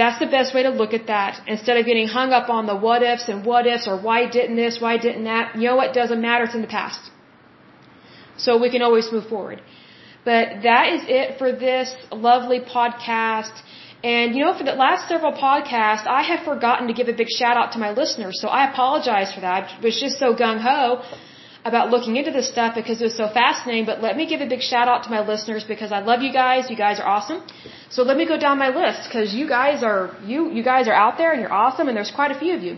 That's 0.00 0.18
the 0.24 0.30
best 0.36 0.54
way 0.54 0.64
to 0.64 0.70
look 0.80 0.92
at 0.92 1.06
that. 1.06 1.40
Instead 1.46 1.76
of 1.80 1.86
getting 1.90 2.08
hung 2.08 2.32
up 2.38 2.48
on 2.50 2.66
the 2.66 2.76
what 2.86 3.02
ifs 3.12 3.28
and 3.28 3.46
what 3.46 3.66
ifs 3.74 3.86
or 3.86 3.96
why 4.08 4.18
didn't 4.36 4.56
this, 4.56 4.80
why 4.84 4.94
didn't 5.06 5.24
that, 5.32 5.54
you 5.54 5.68
know 5.68 5.76
what, 5.76 5.94
doesn't 5.94 6.20
matter, 6.20 6.44
it's 6.44 6.56
in 6.60 6.62
the 6.68 6.74
past. 6.80 7.10
So 8.36 8.58
we 8.64 8.70
can 8.74 8.82
always 8.82 9.12
move 9.12 9.26
forward. 9.34 9.62
But 10.24 10.62
that 10.62 10.92
is 10.94 11.02
it 11.06 11.38
for 11.38 11.52
this 11.52 11.94
lovely 12.10 12.60
podcast. 12.60 13.54
And 14.02 14.34
you 14.34 14.44
know, 14.44 14.54
for 14.56 14.64
the 14.64 14.78
last 14.84 15.08
several 15.08 15.32
podcasts, 15.32 16.06
I 16.06 16.22
have 16.30 16.40
forgotten 16.44 16.88
to 16.88 16.94
give 16.94 17.08
a 17.08 17.16
big 17.22 17.28
shout 17.28 17.56
out 17.56 17.72
to 17.72 17.78
my 17.78 17.90
listeners. 17.92 18.40
So 18.40 18.48
I 18.48 18.70
apologize 18.70 19.32
for 19.34 19.40
that. 19.40 19.70
I 19.78 19.80
was 19.80 19.98
just 20.00 20.18
so 20.18 20.34
gung 20.34 20.60
ho 20.60 21.02
about 21.64 21.90
looking 21.90 22.16
into 22.16 22.30
this 22.30 22.48
stuff 22.54 22.74
because 22.74 23.00
it 23.00 23.04
was 23.10 23.16
so 23.16 23.28
fascinating. 23.28 23.86
But 23.86 24.02
let 24.02 24.16
me 24.16 24.26
give 24.32 24.40
a 24.42 24.48
big 24.54 24.60
shout 24.60 24.88
out 24.88 25.04
to 25.04 25.10
my 25.10 25.22
listeners 25.26 25.64
because 25.64 25.92
I 25.92 26.00
love 26.10 26.20
you 26.26 26.32
guys. 26.32 26.68
You 26.68 26.76
guys 26.76 27.00
are 27.00 27.08
awesome. 27.16 27.40
So 27.90 28.02
let 28.02 28.16
me 28.18 28.26
go 28.26 28.38
down 28.38 28.58
my 28.58 28.68
list 28.82 29.08
because 29.08 29.34
you 29.34 29.48
guys 29.48 29.82
are 29.82 30.02
you 30.32 30.50
you 30.56 30.62
guys 30.72 30.88
are 30.88 30.98
out 31.04 31.16
there 31.16 31.32
and 31.32 31.40
you're 31.40 31.58
awesome 31.64 31.88
and 31.88 31.96
there's 31.96 32.14
quite 32.20 32.30
a 32.36 32.38
few 32.38 32.54
of 32.54 32.62
you. 32.62 32.76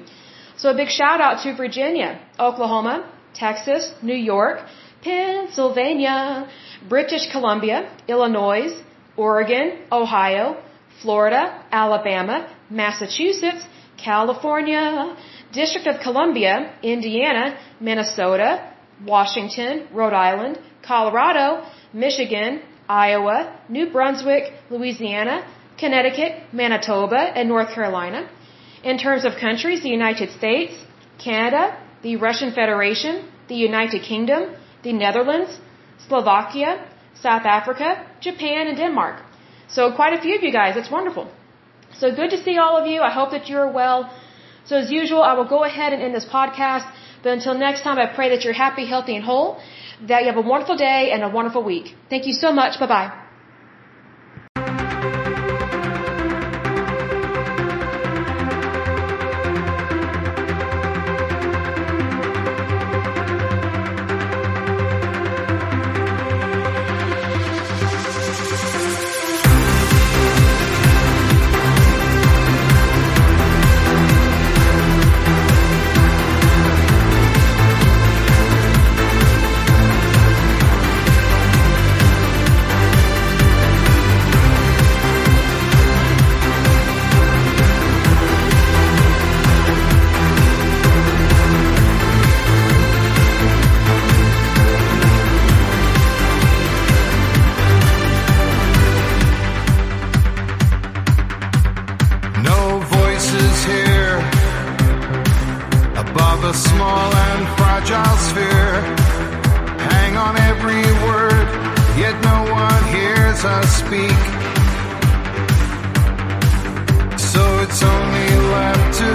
So 0.56 0.70
a 0.70 0.76
big 0.82 0.88
shout 0.88 1.20
out 1.20 1.42
to 1.42 1.54
Virginia, 1.54 2.10
Oklahoma, 2.38 2.96
Texas, 3.34 3.90
New 4.02 4.20
York, 4.34 4.60
Pennsylvania, 5.06 6.48
British 6.88 7.30
Columbia, 7.30 7.78
Illinois, 8.08 8.72
Oregon, 9.16 9.66
Ohio, 9.92 10.46
Florida, 11.00 11.42
Alabama, 11.70 12.38
Massachusetts, 12.68 13.62
California, 13.96 15.16
District 15.52 15.86
of 15.86 16.00
Columbia, 16.00 16.54
Indiana, 16.82 17.44
Minnesota, 17.78 18.50
Washington, 19.14 19.86
Rhode 19.92 20.12
Island, 20.30 20.58
Colorado, 20.82 21.48
Michigan, 21.92 22.60
Iowa, 22.88 23.38
New 23.68 23.86
Brunswick, 23.94 24.52
Louisiana, 24.70 25.36
Connecticut, 25.78 26.32
Manitoba, 26.52 27.22
and 27.38 27.48
North 27.48 27.70
Carolina. 27.76 28.28
In 28.82 28.98
terms 28.98 29.24
of 29.24 29.32
countries, 29.36 29.82
the 29.82 29.94
United 30.00 30.30
States, 30.38 30.74
Canada, 31.18 31.64
the 32.02 32.16
Russian 32.16 32.52
Federation, 32.52 33.24
the 33.48 33.54
United 33.54 34.02
Kingdom, 34.02 34.56
the 34.82 34.92
Netherlands, 34.92 35.58
Slovakia, 36.08 36.84
South 37.14 37.44
Africa, 37.44 38.04
Japan, 38.20 38.66
and 38.68 38.76
Denmark. 38.76 39.22
So 39.68 39.92
quite 39.92 40.12
a 40.18 40.20
few 40.20 40.36
of 40.36 40.42
you 40.42 40.52
guys. 40.52 40.74
That's 40.74 40.90
wonderful. 40.90 41.28
So 41.92 42.14
good 42.14 42.30
to 42.30 42.42
see 42.42 42.56
all 42.58 42.76
of 42.76 42.86
you. 42.86 43.00
I 43.00 43.10
hope 43.10 43.30
that 43.30 43.48
you're 43.48 43.70
well. 43.70 44.10
So 44.64 44.76
as 44.76 44.90
usual, 44.90 45.22
I 45.22 45.34
will 45.34 45.48
go 45.48 45.64
ahead 45.64 45.92
and 45.92 46.02
end 46.02 46.14
this 46.14 46.26
podcast. 46.26 46.86
But 47.22 47.32
until 47.32 47.54
next 47.54 47.82
time, 47.82 47.98
I 47.98 48.06
pray 48.06 48.28
that 48.30 48.44
you're 48.44 48.60
happy, 48.66 48.86
healthy, 48.86 49.16
and 49.16 49.24
whole 49.24 49.58
that 50.08 50.22
you 50.22 50.28
have 50.28 50.36
a 50.36 50.48
wonderful 50.48 50.76
day 50.76 51.10
and 51.12 51.22
a 51.22 51.28
wonderful 51.28 51.62
week. 51.62 51.94
Thank 52.10 52.26
you 52.26 52.34
so 52.34 52.52
much. 52.52 52.78
Bye 52.78 52.86
bye. 52.86 53.25
Us 113.46 113.70
speak. 113.78 114.20
So 117.32 117.42
it's 117.64 117.82
only 117.82 118.30
left 118.54 118.98
to 119.02 119.10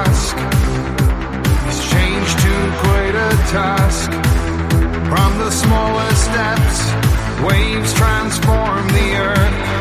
ask 0.00 0.36
Is 1.68 1.80
change 1.92 2.30
too 2.44 2.62
great 2.82 3.14
a 3.14 3.30
task? 3.52 4.10
From 5.10 5.30
the 5.38 5.50
smallest 5.50 6.24
steps, 6.30 6.78
waves 7.46 7.92
transform 7.94 8.88
the 8.88 9.08
earth. 9.28 9.73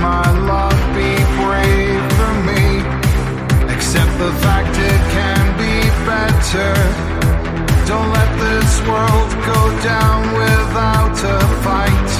my 0.00 0.26
love 0.52 0.80
be 0.94 1.12
brave 1.40 2.04
for 2.18 2.32
me. 2.48 2.64
Accept 3.74 4.12
the 4.18 4.32
fact 4.44 4.72
it 4.92 5.02
can 5.16 5.44
be 5.64 5.76
better. 6.10 6.74
Don't 7.90 8.10
let 8.18 8.30
this 8.46 8.72
world 8.90 9.30
go 9.52 9.60
down 9.92 10.20
without 10.42 11.16
a 11.36 11.38
fight. 11.64 12.10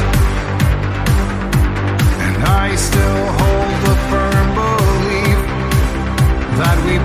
And 2.25 2.37
I 2.45 2.75
still 2.77 3.25
hold 3.41 3.67
firm 4.11 4.49
belief 4.61 5.41
that 6.59 6.77
we 6.87 6.97